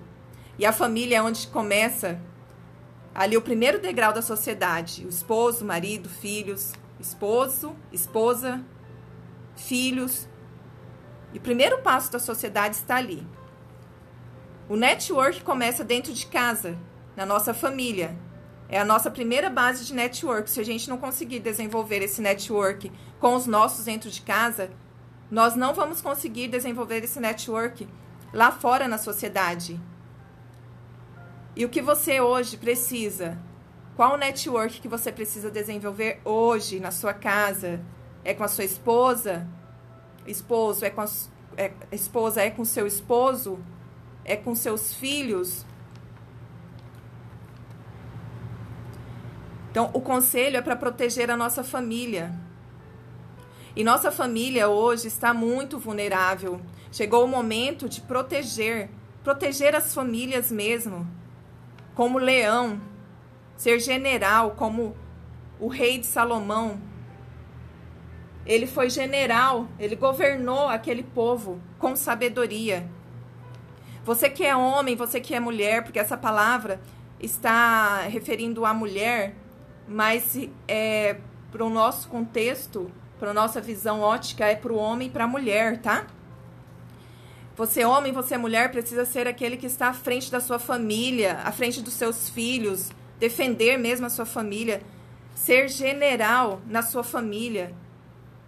E 0.58 0.66
a 0.66 0.72
família 0.72 1.16
é 1.16 1.22
onde 1.22 1.48
começa 1.48 2.20
ali 3.16 3.34
o 3.34 3.40
primeiro 3.42 3.80
degrau 3.80 4.12
da 4.12 4.20
sociedade: 4.20 5.06
o 5.06 5.08
esposo, 5.08 5.64
marido, 5.64 6.08
filhos, 6.08 6.74
esposo, 7.00 7.74
esposa, 7.90 8.62
filhos. 9.56 10.28
E 11.32 11.38
o 11.38 11.40
primeiro 11.40 11.78
passo 11.78 12.12
da 12.12 12.18
sociedade 12.18 12.76
está 12.76 12.96
ali. 12.96 13.26
O 14.68 14.76
network 14.76 15.42
começa 15.42 15.82
dentro 15.82 16.12
de 16.12 16.26
casa, 16.26 16.78
na 17.16 17.24
nossa 17.24 17.54
família. 17.54 18.16
É 18.68 18.78
a 18.78 18.84
nossa 18.84 19.10
primeira 19.10 19.48
base 19.48 19.84
de 19.84 19.94
network. 19.94 20.50
Se 20.50 20.60
a 20.60 20.64
gente 20.64 20.88
não 20.88 20.98
conseguir 20.98 21.38
desenvolver 21.38 22.02
esse 22.02 22.20
network 22.20 22.92
com 23.20 23.34
os 23.34 23.46
nossos 23.46 23.84
dentro 23.84 24.10
de 24.10 24.20
casa, 24.22 24.70
nós 25.30 25.54
não 25.54 25.72
vamos 25.72 26.00
conseguir 26.00 26.48
desenvolver 26.48 27.02
esse 27.04 27.20
network 27.20 27.88
lá 28.32 28.50
fora 28.50 28.88
na 28.88 28.98
sociedade. 28.98 29.80
E 31.56 31.64
o 31.64 31.70
que 31.70 31.80
você 31.80 32.20
hoje 32.20 32.58
precisa? 32.58 33.38
Qual 33.96 34.12
o 34.12 34.16
network 34.18 34.78
que 34.78 34.88
você 34.88 35.10
precisa 35.10 35.50
desenvolver 35.50 36.20
hoje 36.22 36.78
na 36.78 36.90
sua 36.90 37.14
casa? 37.14 37.80
É 38.22 38.34
com 38.34 38.44
a 38.44 38.48
sua 38.48 38.64
esposa? 38.64 39.48
Esposo 40.26 40.84
é 40.84 40.90
com 40.90 41.00
a 41.00 41.08
é, 41.56 41.72
esposa 41.90 42.42
é 42.42 42.50
com 42.50 42.62
seu 42.62 42.86
esposo? 42.86 43.58
É 44.22 44.36
com 44.36 44.54
seus 44.54 44.92
filhos? 44.92 45.64
Então, 49.70 49.90
o 49.94 50.00
conselho 50.02 50.58
é 50.58 50.62
para 50.62 50.76
proteger 50.76 51.30
a 51.30 51.36
nossa 51.38 51.64
família. 51.64 52.34
E 53.74 53.82
nossa 53.82 54.12
família 54.12 54.68
hoje 54.68 55.08
está 55.08 55.32
muito 55.32 55.78
vulnerável. 55.78 56.60
Chegou 56.92 57.24
o 57.24 57.28
momento 57.28 57.88
de 57.88 58.02
proteger, 58.02 58.90
proteger 59.24 59.74
as 59.74 59.94
famílias 59.94 60.50
mesmo 60.50 61.06
como 61.96 62.18
leão, 62.18 62.78
ser 63.56 63.80
general, 63.80 64.50
como 64.52 64.94
o 65.58 65.66
rei 65.66 65.98
de 65.98 66.06
Salomão. 66.06 66.78
Ele 68.44 68.66
foi 68.66 68.90
general, 68.90 69.66
ele 69.78 69.96
governou 69.96 70.68
aquele 70.68 71.02
povo 71.02 71.58
com 71.78 71.96
sabedoria. 71.96 72.88
Você 74.04 74.28
que 74.28 74.44
é 74.44 74.54
homem, 74.54 74.94
você 74.94 75.20
que 75.20 75.34
é 75.34 75.40
mulher, 75.40 75.82
porque 75.82 75.98
essa 75.98 76.16
palavra 76.16 76.80
está 77.18 78.02
referindo 78.02 78.64
a 78.66 78.74
mulher, 78.74 79.34
mas 79.88 80.38
é, 80.68 81.16
para 81.50 81.64
o 81.64 81.70
nosso 81.70 82.08
contexto, 82.08 82.92
para 83.18 83.30
a 83.30 83.34
nossa 83.34 83.60
visão 83.60 84.02
ótica, 84.02 84.44
é 84.44 84.54
para 84.54 84.72
o 84.72 84.76
homem 84.76 85.08
e 85.08 85.10
para 85.10 85.24
a 85.24 85.26
mulher, 85.26 85.80
tá? 85.80 86.06
Você, 87.56 87.86
homem, 87.86 88.12
você, 88.12 88.36
mulher, 88.36 88.70
precisa 88.70 89.06
ser 89.06 89.26
aquele 89.26 89.56
que 89.56 89.64
está 89.64 89.88
à 89.88 89.94
frente 89.94 90.30
da 90.30 90.40
sua 90.40 90.58
família, 90.58 91.40
à 91.42 91.50
frente 91.50 91.80
dos 91.80 91.94
seus 91.94 92.28
filhos, 92.28 92.90
defender 93.18 93.78
mesmo 93.78 94.04
a 94.04 94.10
sua 94.10 94.26
família, 94.26 94.82
ser 95.34 95.66
general 95.68 96.60
na 96.66 96.82
sua 96.82 97.02
família. 97.02 97.74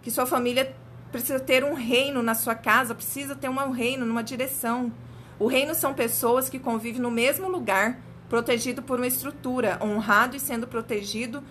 Que 0.03 0.11
sua 0.11 0.27
família 0.27 0.75
precisa 1.11 1.39
ter 1.39 1.63
um 1.63 1.73
reino 1.73 2.21
na 2.21 2.35
sua 2.35 2.53
casa, 2.53 2.93
precisa 2.93 3.35
ter 3.35 3.49
um 3.49 3.71
reino 3.71 4.05
numa 4.05 4.23
direção. 4.23 4.93
O 5.39 5.47
reino 5.47 5.73
são 5.73 5.91
pessoas 5.91 6.47
que 6.47 6.59
convivem 6.59 7.01
no 7.01 7.09
mesmo 7.09 7.49
lugar, 7.49 7.99
protegido 8.29 8.83
por 8.83 8.99
uma 8.99 9.07
estrutura, 9.07 9.79
honrado 9.81 10.35
e 10.35 10.39
sendo 10.39 10.67
protegido 10.67 11.43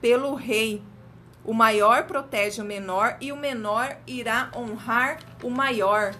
pelo 0.00 0.34
rei. 0.34 0.82
O 1.44 1.52
maior 1.52 2.04
protege 2.04 2.62
o 2.62 2.64
menor 2.64 3.18
e 3.20 3.30
o 3.30 3.36
menor 3.36 3.94
irá 4.06 4.50
honrar 4.56 5.18
o 5.42 5.50
maior. 5.50 6.14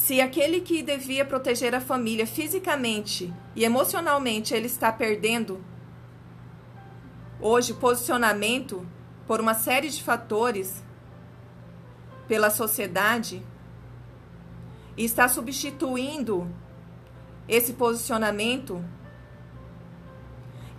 Se 0.00 0.18
aquele 0.18 0.62
que 0.62 0.82
devia 0.82 1.26
proteger 1.26 1.74
a 1.74 1.80
família 1.80 2.26
fisicamente 2.26 3.32
e 3.54 3.64
emocionalmente 3.64 4.54
ele 4.54 4.66
está 4.66 4.90
perdendo 4.90 5.62
hoje 7.38 7.74
posicionamento 7.74 8.84
por 9.26 9.40
uma 9.40 9.52
série 9.52 9.90
de 9.90 10.02
fatores 10.02 10.82
pela 12.26 12.48
sociedade 12.48 13.42
e 14.96 15.04
está 15.04 15.28
substituindo 15.28 16.50
esse 17.46 17.74
posicionamento 17.74 18.82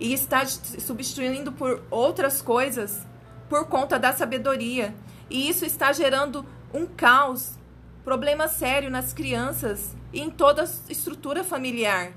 e 0.00 0.12
está 0.12 0.44
substituindo 0.44 1.52
por 1.52 1.80
outras 1.90 2.42
coisas 2.42 3.06
por 3.48 3.66
conta 3.66 4.00
da 4.00 4.12
sabedoria. 4.12 4.92
E 5.30 5.48
isso 5.48 5.64
está 5.64 5.92
gerando 5.92 6.44
um 6.74 6.86
caos 6.86 7.61
problema 8.04 8.48
sério 8.48 8.90
nas 8.90 9.12
crianças 9.12 9.96
e 10.12 10.20
em 10.20 10.30
toda 10.30 10.62
a 10.62 10.68
estrutura 10.90 11.44
familiar. 11.44 12.12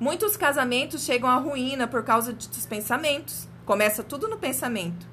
Muitos 0.00 0.36
casamentos 0.36 1.04
chegam 1.04 1.28
à 1.28 1.36
ruína 1.36 1.86
por 1.86 2.02
causa 2.02 2.32
dos 2.32 2.66
pensamentos. 2.66 3.48
Começa 3.64 4.02
tudo 4.02 4.28
no 4.28 4.38
pensamento. 4.38 5.06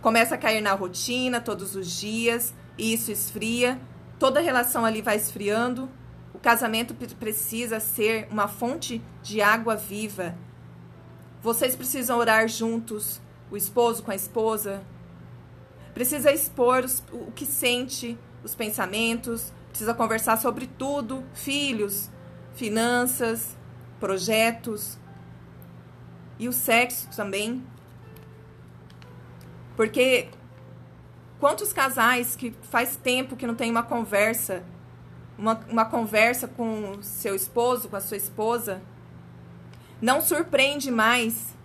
Começa 0.00 0.36
a 0.36 0.38
cair 0.38 0.60
na 0.60 0.72
rotina 0.74 1.40
todos 1.40 1.74
os 1.74 1.90
dias, 1.90 2.54
e 2.76 2.92
isso 2.92 3.10
esfria, 3.10 3.80
toda 4.18 4.40
relação 4.40 4.84
ali 4.84 5.02
vai 5.02 5.16
esfriando. 5.16 5.90
O 6.32 6.38
casamento 6.38 6.94
precisa 6.94 7.80
ser 7.80 8.28
uma 8.30 8.46
fonte 8.46 9.02
de 9.22 9.40
água 9.40 9.74
viva. 9.74 10.36
Vocês 11.42 11.74
precisam 11.74 12.18
orar 12.18 12.48
juntos, 12.48 13.20
o 13.50 13.56
esposo 13.56 14.02
com 14.02 14.12
a 14.12 14.16
esposa. 14.16 14.82
Precisa 15.92 16.32
expor 16.32 16.84
o 17.12 17.32
que 17.32 17.44
sente, 17.44 18.16
os 18.42 18.54
pensamentos, 18.54 19.52
precisa 19.68 19.94
conversar 19.94 20.36
sobre 20.38 20.66
tudo: 20.66 21.24
filhos, 21.34 22.10
finanças, 22.54 23.56
projetos 24.00 24.98
e 26.38 26.48
o 26.48 26.52
sexo 26.52 27.08
também. 27.14 27.64
Porque 29.76 30.28
quantos 31.38 31.72
casais 31.72 32.34
que 32.34 32.52
faz 32.62 32.96
tempo 32.96 33.36
que 33.36 33.46
não 33.46 33.54
tem 33.54 33.70
uma 33.70 33.82
conversa, 33.82 34.64
uma, 35.36 35.60
uma 35.70 35.84
conversa 35.84 36.48
com 36.48 37.00
seu 37.02 37.34
esposo, 37.34 37.88
com 37.88 37.96
a 37.96 38.00
sua 38.00 38.16
esposa, 38.16 38.82
não 40.00 40.20
surpreende 40.20 40.90
mais. 40.90 41.56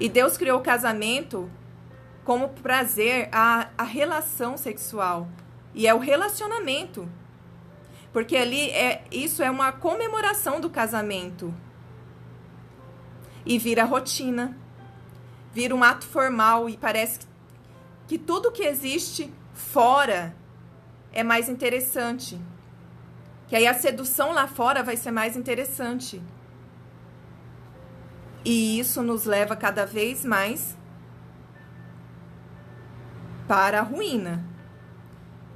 E 0.00 0.08
Deus 0.08 0.36
criou 0.36 0.60
o 0.60 0.62
casamento 0.62 1.50
como 2.28 2.50
prazer 2.50 3.30
a, 3.32 3.70
a 3.78 3.84
relação 3.84 4.58
sexual. 4.58 5.26
E 5.74 5.86
é 5.86 5.94
o 5.94 5.98
relacionamento. 5.98 7.08
Porque 8.12 8.36
ali 8.36 8.68
é 8.68 9.02
isso 9.10 9.42
é 9.42 9.50
uma 9.50 9.72
comemoração 9.72 10.60
do 10.60 10.68
casamento. 10.68 11.54
E 13.46 13.58
vira 13.58 13.82
rotina. 13.82 14.54
Vira 15.54 15.74
um 15.74 15.82
ato 15.82 16.06
formal 16.06 16.68
e 16.68 16.76
parece 16.76 17.20
que, 17.20 17.26
que 18.08 18.18
tudo 18.18 18.52
que 18.52 18.62
existe 18.62 19.32
fora 19.54 20.36
é 21.14 21.22
mais 21.22 21.48
interessante. 21.48 22.38
Que 23.46 23.56
aí 23.56 23.66
a 23.66 23.72
sedução 23.72 24.32
lá 24.32 24.46
fora 24.46 24.82
vai 24.82 24.98
ser 24.98 25.12
mais 25.12 25.34
interessante. 25.34 26.20
E 28.44 28.78
isso 28.78 29.02
nos 29.02 29.24
leva 29.24 29.56
cada 29.56 29.86
vez 29.86 30.26
mais 30.26 30.76
para 33.48 33.80
a 33.80 33.82
ruína. 33.82 34.44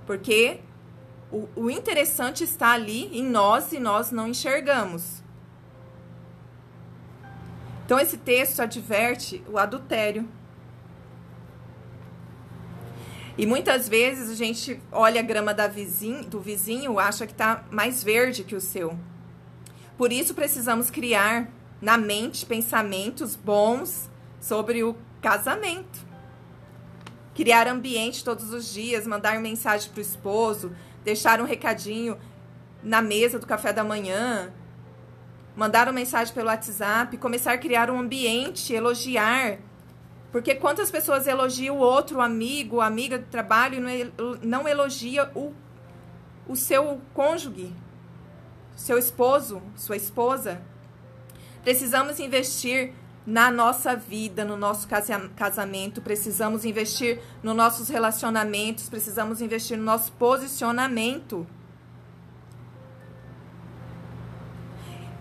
Porque 0.07 0.61
O, 1.35 1.48
o 1.57 1.70
interessante 1.70 2.44
está 2.44 2.72
ali 2.72 3.09
em 3.18 3.24
nós 3.24 3.72
e 3.72 3.78
nós 3.78 4.12
não 4.12 4.28
enxergamos. 4.28 5.22
Então, 7.87 7.98
esse 7.98 8.18
texto 8.18 8.61
adverte 8.61 9.42
o 9.48 9.57
adultério. 9.57 10.28
E 13.38 13.46
muitas 13.46 13.88
vezes 13.88 14.31
a 14.31 14.35
gente 14.35 14.78
olha 14.90 15.20
a 15.20 15.24
grama 15.24 15.55
vizinho, 15.66 16.22
do 16.28 16.38
vizinho, 16.38 16.98
acha 16.98 17.26
que 17.26 17.33
está 17.33 17.64
mais 17.70 18.05
verde 18.05 18.44
que 18.44 18.55
o 18.55 18.61
seu. 18.61 18.98
Por 19.96 20.12
isso 20.12 20.35
precisamos 20.35 20.90
criar 20.90 21.48
na 21.81 21.96
mente 21.96 22.44
pensamentos 22.44 23.35
bons 23.35 24.11
sobre 24.38 24.83
o 24.85 24.94
casamento. 25.22 26.12
Criar 27.34 27.66
ambiente 27.66 28.22
todos 28.22 28.52
os 28.52 28.72
dias, 28.72 29.06
mandar 29.06 29.40
mensagem 29.40 29.90
para 29.90 29.98
o 29.98 30.02
esposo, 30.02 30.72
deixar 31.02 31.40
um 31.40 31.44
recadinho 31.44 32.18
na 32.82 33.00
mesa 33.00 33.38
do 33.38 33.46
café 33.46 33.72
da 33.72 33.82
manhã, 33.82 34.52
mandar 35.56 35.86
uma 35.86 35.94
mensagem 35.94 36.34
pelo 36.34 36.48
WhatsApp, 36.48 37.16
começar 37.16 37.52
a 37.52 37.58
criar 37.58 37.90
um 37.90 37.98
ambiente, 37.98 38.72
elogiar. 38.72 39.58
Porque 40.30 40.54
quantas 40.54 40.90
pessoas 40.90 41.26
elogiam 41.26 41.76
o 41.76 41.80
outro 41.80 42.20
amigo, 42.20 42.80
amiga 42.80 43.18
do 43.18 43.26
trabalho 43.26 43.78
e 43.88 44.12
não 44.46 44.66
elogia 44.66 45.30
o, 45.34 45.54
o 46.48 46.56
seu 46.56 47.00
cônjuge, 47.12 47.72
seu 48.74 48.98
esposo, 48.98 49.62
sua 49.76 49.96
esposa? 49.96 50.62
Precisamos 51.62 52.18
investir 52.18 52.94
na 53.26 53.50
nossa 53.50 53.94
vida, 53.94 54.44
no 54.44 54.56
nosso 54.56 54.88
casamento, 55.37 56.00
precisamos 56.00 56.64
investir 56.64 57.20
nos 57.42 57.54
nossos 57.54 57.88
relacionamentos, 57.88 58.88
precisamos 58.88 59.40
investir 59.40 59.78
no 59.78 59.85
nosso 59.85 60.12
posicionamento. 60.12 61.46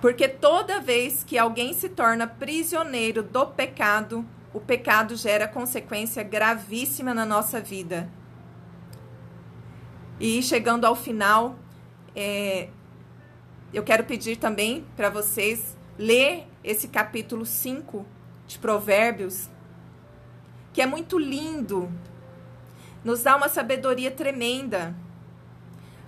Porque 0.02 0.28
toda 0.28 0.80
vez 0.80 1.24
que 1.24 1.38
alguém 1.38 1.74
se 1.74 1.88
torna 1.88 2.26
prisioneiro 2.26 3.22
do 3.22 3.46
pecado, 3.46 4.26
o 4.52 4.60
pecado 4.60 5.16
gera 5.16 5.48
consequência 5.48 6.24
gravíssima 6.24 7.14
na 7.14 7.26
nossa 7.26 7.62
vida. 7.62 8.10
E 10.20 10.42
chegando 10.42 10.86
ao 10.86 10.96
final, 10.96 11.56
é, 12.16 12.70
eu 13.72 13.84
quero 13.84 14.04
pedir 14.04 14.38
também 14.38 14.86
para 14.96 15.10
vocês 15.10 15.78
ler 16.02 16.48
esse 16.64 16.88
capítulo 16.88 17.46
5 17.46 18.04
de 18.48 18.58
Provérbios, 18.58 19.48
que 20.74 20.82
é 20.82 20.86
muito 20.88 21.20
lindo, 21.20 21.92
nos 23.04 23.22
dá 23.22 23.36
uma 23.38 23.48
sabedoria 23.48 24.10
tremenda 24.10 24.96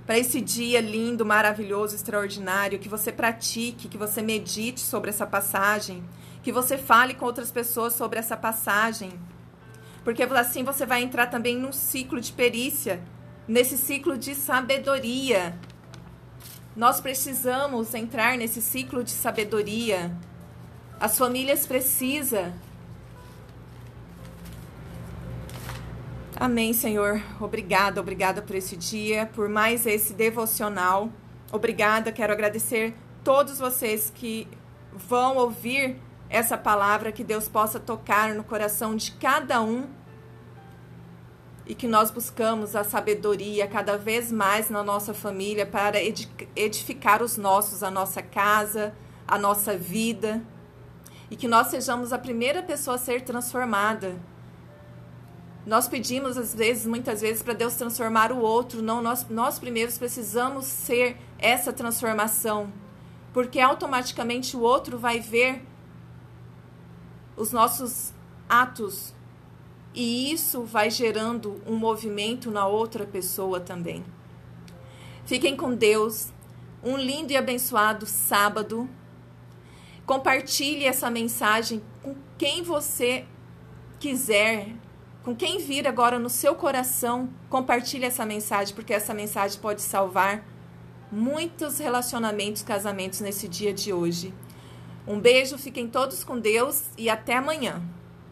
para 0.03 0.17
esse 0.17 0.41
dia 0.41 0.81
lindo, 0.81 1.23
maravilhoso, 1.23 1.95
extraordinário, 1.95 2.79
que 2.79 2.89
você 2.89 3.11
pratique, 3.11 3.87
que 3.87 3.97
você 3.97 4.23
medite 4.23 4.79
sobre 4.79 5.11
essa 5.11 5.27
passagem, 5.27 6.03
que 6.41 6.51
você 6.51 6.75
fale 6.75 7.13
com 7.13 7.25
outras 7.25 7.51
pessoas 7.51 7.93
sobre 7.93 8.17
essa 8.17 8.35
passagem. 8.35 9.11
Porque 10.03 10.23
assim 10.23 10.63
você 10.63 10.87
vai 10.87 11.03
entrar 11.03 11.27
também 11.27 11.55
num 11.55 11.71
ciclo 11.71 12.19
de 12.19 12.33
perícia, 12.33 12.99
nesse 13.47 13.77
ciclo 13.77 14.17
de 14.17 14.33
sabedoria. 14.33 15.55
Nós 16.75 16.99
precisamos 16.99 17.93
entrar 17.93 18.35
nesse 18.35 18.61
ciclo 18.61 19.03
de 19.03 19.11
sabedoria 19.11 20.11
as 20.99 21.17
famílias 21.17 21.67
precisam. 21.67 22.51
Amém, 26.35 26.73
Senhor. 26.73 27.21
Obrigada, 27.39 28.01
obrigada 28.01 28.41
por 28.41 28.55
esse 28.55 28.75
dia, 28.75 29.29
por 29.35 29.47
mais 29.47 29.85
esse 29.85 30.13
devocional. 30.13 31.09
Obrigada, 31.51 32.11
quero 32.11 32.33
agradecer 32.33 32.95
todos 33.23 33.59
vocês 33.59 34.11
que 34.15 34.47
vão 34.91 35.37
ouvir 35.37 35.97
essa 36.29 36.57
palavra, 36.57 37.11
que 37.11 37.23
Deus 37.23 37.47
possa 37.47 37.79
tocar 37.79 38.33
no 38.33 38.43
coração 38.43 38.95
de 38.95 39.11
cada 39.11 39.61
um 39.61 39.87
e 41.65 41.73
que 41.73 41.87
nós 41.87 42.11
buscamos 42.11 42.75
a 42.75 42.83
sabedoria 42.83 43.67
cada 43.67 43.97
vez 43.97 44.31
mais 44.31 44.69
na 44.69 44.83
nossa 44.83 45.13
família 45.13 45.65
para 45.65 45.97
edificar 46.55 47.23
os 47.23 47.37
nossos, 47.37 47.83
a 47.83 47.89
nossa 47.89 48.21
casa, 48.21 48.93
a 49.27 49.37
nossa 49.37 49.77
vida 49.77 50.41
e 51.33 51.35
que 51.35 51.47
nós 51.47 51.67
sejamos 51.67 52.13
a 52.13 52.19
primeira 52.19 52.61
pessoa 52.61 52.95
a 52.95 52.99
ser 52.99 53.21
transformada. 53.21 54.19
Nós 55.65 55.87
pedimos, 55.87 56.37
às 56.37 56.53
vezes, 56.53 56.85
muitas 56.85 57.21
vezes, 57.21 57.41
para 57.41 57.53
Deus 57.53 57.75
transformar 57.75 58.31
o 58.31 58.39
outro. 58.39 58.81
Não, 58.81 59.01
nós, 59.01 59.27
nós 59.29 59.57
primeiros 59.57 59.97
precisamos 59.97 60.65
ser 60.65 61.17
essa 61.39 61.71
transformação. 61.71 62.71
Porque 63.33 63.59
automaticamente 63.59 64.57
o 64.57 64.61
outro 64.61 64.99
vai 64.99 65.19
ver 65.21 65.65
os 67.37 67.51
nossos 67.51 68.13
atos. 68.47 69.13
E 69.93 70.31
isso 70.31 70.63
vai 70.63 70.89
gerando 70.89 71.61
um 71.67 71.75
movimento 71.75 72.49
na 72.49 72.65
outra 72.65 73.05
pessoa 73.05 73.59
também. 73.59 74.03
Fiquem 75.25 75.55
com 75.55 75.73
Deus. 75.73 76.29
Um 76.83 76.97
lindo 76.97 77.31
e 77.31 77.37
abençoado 77.37 78.05
sábado. 78.05 78.89
Compartilhe 80.05 80.85
essa 80.85 81.09
mensagem 81.09 81.81
com 82.01 82.15
quem 82.37 82.61
você 82.61 83.25
quiser, 83.99 84.67
com 85.23 85.33
quem 85.33 85.59
vir 85.59 85.87
agora 85.87 86.19
no 86.19 86.29
seu 86.29 86.55
coração. 86.55 87.29
Compartilhe 87.49 88.03
essa 88.03 88.25
mensagem, 88.25 88.75
porque 88.75 88.93
essa 88.93 89.13
mensagem 89.13 89.61
pode 89.61 89.81
salvar 89.81 90.45
muitos 91.09 91.77
relacionamentos, 91.77 92.63
casamentos 92.63 93.21
nesse 93.21 93.47
dia 93.47 93.71
de 93.71 93.93
hoje. 93.93 94.33
Um 95.07 95.19
beijo, 95.19 95.57
fiquem 95.57 95.87
todos 95.87 96.23
com 96.23 96.37
Deus 96.37 96.85
e 96.97 97.09
até 97.09 97.37
amanhã. 97.37 97.81